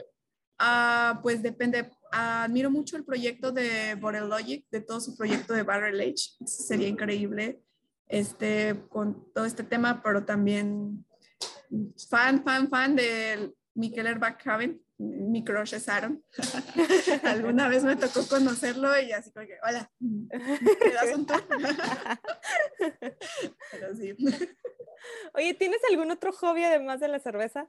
ah, 0.58 1.20
pues 1.22 1.44
depende 1.44 1.92
admiro 2.12 2.70
mucho 2.70 2.98
el 2.98 3.06
proyecto 3.06 3.52
de 3.52 3.96
Logic, 3.96 4.68
de 4.70 4.82
todo 4.82 5.00
su 5.00 5.16
proyecto 5.16 5.54
de 5.54 5.64
Barrel 5.64 6.00
Age. 6.00 6.36
Sería 6.46 6.88
increíble 6.88 7.62
este, 8.08 8.84
con 8.90 9.32
todo 9.34 9.46
este 9.46 9.64
tema, 9.64 10.02
pero 10.04 10.26
también 10.26 11.06
fan, 12.10 12.44
fan, 12.44 12.70
fan 12.70 12.96
de 12.96 13.54
Mikel 13.74 14.20
Backhaven. 14.20 14.82
Mi 14.98 15.44
crush 15.44 15.74
es 15.74 15.90
Aaron. 15.90 16.24
Alguna 17.24 17.68
vez 17.68 17.84
me 17.84 17.96
tocó 17.96 18.28
conocerlo 18.28 19.00
y 19.00 19.12
así 19.14 19.32
como 19.32 19.48
que, 19.48 19.58
hola, 19.68 19.92
¿qué 20.00 20.92
das 20.92 21.16
un. 21.16 21.26
Oye, 25.34 25.56
¿tienes 25.56 25.82
algún 25.90 26.12
otro 26.12 26.32
hobby 26.34 26.64
además 26.64 27.00
de 27.00 27.08
la 27.08 27.18
cerveza? 27.18 27.68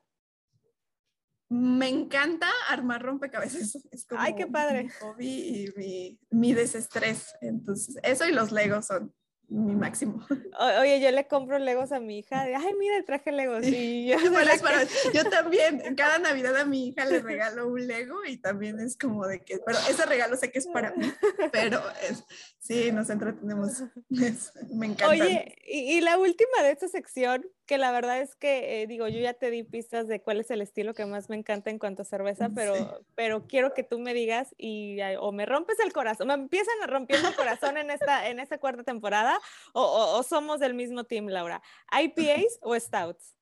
Me 1.52 1.88
encanta 1.88 2.48
armar 2.68 3.02
rompecabezas. 3.02 3.76
Es 3.92 4.06
como 4.06 4.20
Ay, 4.20 4.34
qué 4.34 4.46
padre. 4.46 4.84
mi 4.84 4.88
hobby 4.88 5.28
y 5.28 5.72
mi, 5.76 6.20
mi 6.30 6.54
desestrés. 6.54 7.34
Entonces, 7.42 7.96
eso 8.02 8.26
y 8.26 8.32
los 8.32 8.52
Legos 8.52 8.86
son 8.86 9.14
mi 9.52 9.74
máximo. 9.74 10.24
oye, 10.80 11.00
yo 11.00 11.10
le 11.10 11.26
compro 11.26 11.58
Legos 11.58 11.92
a 11.92 12.00
mi 12.00 12.18
hija, 12.18 12.44
de, 12.44 12.54
ay, 12.54 12.74
mira, 12.78 13.02
traje 13.04 13.32
Legos. 13.32 13.66
Y 13.66 14.06
yo, 14.06 14.16
yo 15.14 15.24
también, 15.30 15.82
cada 15.96 16.18
Navidad 16.18 16.56
a 16.56 16.64
mi 16.64 16.88
hija 16.88 17.04
le 17.04 17.20
regalo 17.20 17.68
un 17.68 17.86
Lego 17.86 18.24
y 18.24 18.38
también 18.38 18.80
es 18.80 18.96
como 18.96 19.26
de 19.26 19.40
que, 19.40 19.58
pero 19.64 19.78
ese 19.88 20.06
regalo 20.06 20.36
sé 20.36 20.50
que 20.50 20.58
es 20.58 20.66
para 20.66 20.92
mí, 20.92 21.12
pero 21.52 21.82
es, 22.08 22.24
sí, 22.58 22.90
nos 22.92 23.10
entretenemos. 23.10 23.84
me 24.08 24.86
encanta. 24.86 25.08
Oye, 25.08 25.56
y, 25.66 25.98
y, 25.98 26.00
la 26.00 26.18
última 26.18 26.62
de 26.62 26.70
esta 26.70 26.88
sección, 26.88 27.44
que 27.66 27.78
la 27.78 27.92
verdad 27.92 28.20
es 28.20 28.34
que, 28.34 28.82
eh, 28.82 28.86
digo, 28.86 29.08
yo 29.08 29.20
ya 29.20 29.34
te 29.34 29.50
di 29.50 29.62
pistas 29.62 30.08
de 30.08 30.20
cuál 30.20 30.40
es 30.40 30.50
el 30.50 30.60
estilo 30.60 30.94
que 30.94 31.06
más 31.06 31.28
me 31.28 31.36
encanta 31.36 31.70
en 31.70 31.78
cuanto 31.78 32.02
a 32.02 32.04
cerveza, 32.04 32.50
pero, 32.54 33.02
pero 33.14 33.46
quiero 33.46 33.72
que 33.74 33.82
tú 33.82 33.98
me 33.98 34.14
digas 34.14 34.54
y 34.58 34.98
o 35.20 35.32
me 35.32 35.46
rompes 35.46 35.78
el 35.80 35.92
corazón, 35.92 36.28
me 36.28 36.34
empiezan 36.34 36.74
a 36.82 36.86
romper 36.86 37.24
el 37.24 37.34
corazón 37.34 37.76
en 37.76 37.90
esta, 37.90 38.28
en 38.28 38.40
esta 38.40 38.58
cuarta 38.58 38.82
temporada, 38.82 39.38
o, 39.72 40.16
o, 40.18 40.22
somos 40.22 40.60
del 40.60 40.74
mismo 40.74 41.04
team, 41.04 41.26
Laura. 41.28 41.62
¿IPAs 41.92 42.58
o 42.60 42.78
Stouts? 42.78 43.36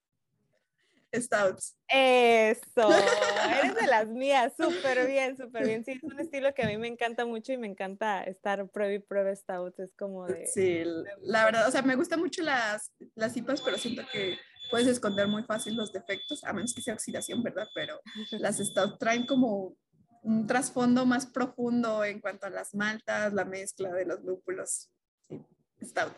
Stouts. 1.12 1.76
Eso, 1.88 2.88
eres 3.60 3.74
de 3.74 3.86
las 3.88 4.08
mías, 4.08 4.52
súper 4.56 5.06
bien, 5.08 5.36
súper 5.36 5.66
bien. 5.66 5.84
Sí, 5.84 5.92
es 5.92 6.02
un 6.02 6.20
estilo 6.20 6.54
que 6.54 6.62
a 6.62 6.66
mí 6.66 6.76
me 6.78 6.86
encanta 6.86 7.24
mucho 7.24 7.52
y 7.52 7.58
me 7.58 7.66
encanta 7.66 8.22
estar 8.22 8.68
prueba 8.68 8.92
y 8.92 8.98
prueba 9.00 9.34
Stouts, 9.34 9.80
es 9.80 9.92
como 9.94 10.26
de... 10.26 10.46
Sí, 10.46 10.82
la 11.22 11.44
verdad, 11.44 11.66
o 11.66 11.70
sea, 11.70 11.82
me 11.82 11.96
gustan 11.96 12.20
mucho 12.20 12.42
las, 12.42 12.92
las 13.16 13.36
IPAs, 13.36 13.62
pero 13.62 13.76
siento 13.76 14.02
que 14.12 14.38
puedes 14.70 14.86
esconder 14.86 15.26
muy 15.26 15.42
fácil 15.42 15.74
los 15.76 15.92
defectos, 15.92 16.44
a 16.44 16.52
menos 16.52 16.74
que 16.74 16.82
sea 16.82 16.94
oxidación, 16.94 17.42
¿verdad? 17.42 17.68
Pero 17.74 18.00
las 18.32 18.58
Stouts 18.58 18.98
traen 18.98 19.26
como 19.26 19.74
un 20.22 20.46
trasfondo 20.46 21.06
más 21.06 21.26
profundo 21.26 22.04
en 22.04 22.20
cuanto 22.20 22.46
a 22.46 22.50
las 22.50 22.74
maltas, 22.74 23.32
la 23.32 23.44
mezcla 23.44 23.90
de 23.90 24.04
los 24.04 24.22
lúpulos. 24.22 24.90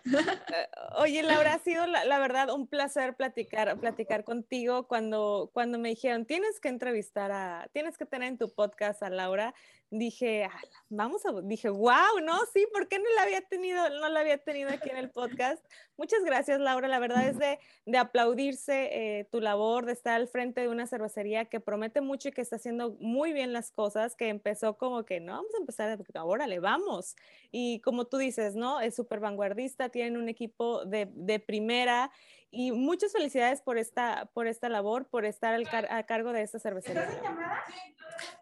Eh, 0.05 0.69
oye, 0.99 1.23
Laura, 1.23 1.55
ha 1.55 1.59
sido 1.59 1.87
la, 1.87 2.19
verdad 2.19 2.51
un 2.51 2.67
placer 2.67 3.15
platicar, 3.15 3.79
platicar 3.79 4.25
contigo. 4.25 4.87
Cuando, 4.87 5.51
cuando 5.53 5.79
me 5.79 5.91
dijeron, 5.91 6.27
tienes 6.27 6.61
que 6.61 6.69
entrevistar 6.69 7.33
a, 7.33 7.69
tienes 7.73 7.97
que 7.97 8.07
tener 8.07 8.29
en 8.29 8.39
tu 8.39 8.53
podcast 8.53 9.03
a 9.03 9.11
Laura 9.11 9.55
dije, 9.93 10.45
ah, 10.45 10.61
vamos 10.89 11.25
a, 11.27 11.33
dije, 11.43 11.69
wow, 11.69 12.19
no, 12.23 12.39
sí, 12.53 12.67
¿por 12.73 12.89
qué 12.89 12.99
no 12.99 13.05
la 13.15 13.23
había 13.23 13.43
tenido, 13.43 13.91
no 13.91 14.09
la 14.09 14.21
había 14.21 14.39
tenido 14.39 14.71
aquí 14.71 14.89
en 14.89 14.97
el 14.97 15.11
podcast? 15.11 15.63
Muchas 15.99 16.25
gracias, 16.25 16.59
Laura. 16.61 16.89
La 16.89 16.99
verdad 16.99 17.29
es 17.29 17.39
de, 17.39 17.59
de 17.85 17.99
aplaudirse 17.99 18.89
eh, 19.21 19.25
tu 19.31 19.41
labor, 19.43 19.85
de 19.85 19.93
estar 19.93 20.15
al 20.15 20.29
frente 20.29 20.63
de 20.63 20.69
una 20.69 20.87
cervecería 20.87 21.45
que 21.45 21.61
promete 21.61 22.01
mucho 22.01 22.31
y 22.31 22.33
que 22.33 22.41
está 22.41 22.57
haciendo 22.57 22.97
muy 23.01 23.35
bien 23.35 23.53
las 23.53 23.71
cosas, 23.71 24.17
que 24.17 24.29
empezó 24.29 24.79
como 24.79 25.05
que, 25.05 25.21
no, 25.21 25.35
vamos 25.35 25.55
a 25.55 25.61
empezar, 25.61 25.99
ahora 26.15 26.47
le 26.47 26.59
vamos. 26.59 27.15
Y 27.51 27.81
como 27.81 28.07
tú 28.07 28.17
dices, 28.17 28.57
¿no? 28.57 28.81
Es 28.81 28.97
súper 28.97 29.21
vanguardista, 29.21 29.91
tienen 29.91 30.17
un 30.17 30.31
equipo 30.31 30.87
de, 30.87 31.11
de 31.13 31.39
primera 31.39 32.11
y 32.53 32.71
muchas 32.71 33.13
felicidades 33.13 33.63
por 33.63 33.79
esta, 33.79 34.27
por 34.35 34.47
esta 34.47 34.69
labor, 34.69 35.09
por 35.09 35.25
estar 35.25 35.59
a 35.91 36.03
cargo 36.05 36.33
de 36.33 36.43
esta 36.43 36.59
cervecería. 36.59 37.09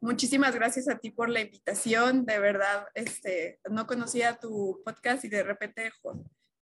Muchísimas 0.01 0.55
gracias 0.55 0.89
a 0.89 0.99
ti 0.99 1.11
por 1.11 1.31
la 1.31 1.41
invitación, 1.41 2.27
de 2.27 2.41
verdad, 2.41 2.89
este, 2.95 3.61
no 3.71 3.87
conocía 3.87 4.37
tu 4.37 4.83
podcast 4.85 5.25
y 5.25 5.29
de 5.29 5.45
repente 5.45 5.93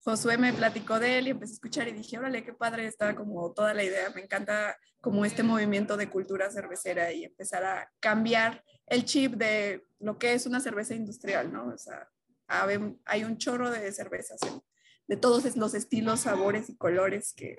Josué 0.05 0.37
me 0.37 0.53
platicó 0.53 1.01
de 1.01 1.19
él 1.19 1.29
y 1.29 1.31
empecé 1.31 1.53
a 1.53 1.55
escuchar 1.55 1.89
y 1.89 1.93
dije, 1.93 2.19
órale, 2.19 2.45
qué 2.45 2.53
padre, 2.53 2.87
está 2.87 3.17
como 3.17 3.53
toda 3.55 3.73
la 3.73 3.83
idea, 3.83 4.11
me 4.11 4.21
encanta 4.21 4.77
como 5.01 5.25
este 5.25 5.43
movimiento 5.43 5.97
de 5.97 6.11
cultura 6.11 6.51
cervecera 6.51 7.13
y 7.13 7.25
empezar 7.25 7.65
a 7.65 7.91
cambiar 7.99 8.63
el 8.87 9.07
chip 9.07 9.35
de 9.35 9.87
lo 10.01 10.19
que 10.19 10.35
es 10.35 10.45
una 10.45 10.61
cerveza 10.61 10.95
industrial, 10.95 11.51
¿no? 11.51 11.69
O 11.69 11.79
sea, 11.79 12.09
hay 12.47 13.25
un 13.25 13.39
chorro 13.39 13.71
de 13.71 13.91
cervezas 13.93 14.41
en, 14.43 14.63
de 15.09 15.17
todos 15.17 15.57
los 15.57 15.75
estilos, 15.75 16.21
sabores 16.21 16.69
y 16.69 16.77
colores 16.77 17.33
que 17.35 17.57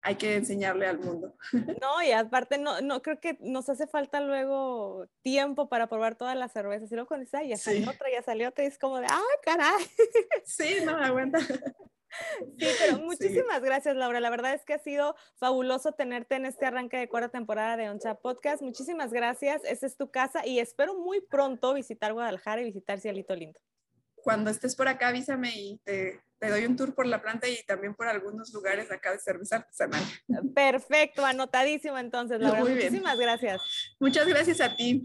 hay 0.00 0.14
que 0.14 0.36
enseñarle 0.36 0.86
al 0.86 1.00
mundo. 1.00 1.34
No, 1.82 2.02
y 2.02 2.12
aparte 2.12 2.56
no, 2.58 2.80
no 2.80 3.02
creo 3.02 3.20
que 3.20 3.36
nos 3.40 3.68
hace 3.68 3.86
falta 3.86 4.20
luego 4.20 5.06
tiempo 5.22 5.68
para 5.68 5.88
probar 5.88 6.16
todas 6.16 6.36
las 6.36 6.52
cervezas. 6.52 6.90
Y 6.90 6.94
luego 6.94 7.08
cuando 7.08 7.24
dices, 7.24 7.40
ya 7.46 7.56
salió 7.56 7.90
otra, 7.90 8.10
ya 8.10 8.22
salió 8.22 8.48
otra, 8.48 8.64
y 8.64 8.68
es 8.68 8.78
como 8.78 9.00
de, 9.00 9.06
¡ah, 9.10 9.22
caray! 9.42 9.84
Sí, 10.44 10.76
no 10.84 10.96
me 10.96 11.04
aguanta. 11.04 11.38
Sí, 11.40 12.66
pero 12.78 12.98
muchísimas 13.00 13.60
gracias, 13.60 13.94
Laura. 13.94 14.20
La 14.20 14.30
verdad 14.30 14.54
es 14.54 14.64
que 14.64 14.74
ha 14.74 14.78
sido 14.78 15.14
fabuloso 15.36 15.92
tenerte 15.92 16.36
en 16.36 16.46
este 16.46 16.64
arranque 16.64 16.96
de 16.96 17.08
cuarta 17.08 17.28
temporada 17.28 17.76
de 17.76 17.90
Oncha 17.90 18.14
Podcast. 18.14 18.62
Muchísimas 18.62 19.12
gracias. 19.12 19.62
Esta 19.64 19.86
es 19.86 19.96
tu 19.96 20.10
casa 20.10 20.46
y 20.46 20.58
espero 20.58 20.94
muy 20.94 21.20
pronto 21.20 21.74
visitar 21.74 22.14
Guadalajara 22.14 22.62
y 22.62 22.64
visitar 22.64 22.98
Cielito 23.00 23.36
Lindo. 23.36 23.60
cuando 24.22 24.50
estés 24.50 24.74
por 24.74 24.88
acá 24.88 25.08
avísame 25.08 25.52
y 25.54 25.78
te, 25.84 26.20
te 26.38 26.48
doy 26.48 26.64
un 26.66 26.76
tour 26.76 26.94
por 26.94 27.06
la 27.06 27.20
planta 27.20 27.48
y 27.48 27.62
también 27.64 27.94
por 27.94 28.06
algunos 28.06 28.52
lugares 28.52 28.90
acá 28.90 29.12
de 29.12 29.18
cerveza 29.18 29.56
artesanal. 29.56 30.02
Perfecto, 30.54 31.24
anotadísimo 31.24 31.98
entonces, 31.98 32.40
Laura. 32.40 32.60
Muy 32.60 32.74
Muchísimas 32.74 33.18
gracias. 33.18 33.60
Muchas 33.98 34.26
gracias 34.26 34.60
a 34.60 34.74
ti. 34.74 35.02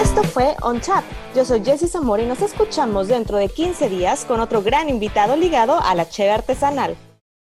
Esto 0.00 0.24
fue 0.24 0.56
On 0.62 0.80
Chat. 0.80 1.04
Yo 1.34 1.44
soy 1.44 1.64
Jessie 1.64 1.86
Zamora 1.86 2.22
y 2.22 2.26
nos 2.26 2.42
escuchamos 2.42 3.08
dentro 3.08 3.38
de 3.38 3.48
15 3.48 3.88
días 3.88 4.24
con 4.24 4.40
otro 4.40 4.62
gran 4.62 4.88
invitado 4.88 5.36
ligado 5.36 5.80
a 5.80 5.94
la 5.94 6.08
cheve 6.08 6.30
artesanal. 6.30 6.96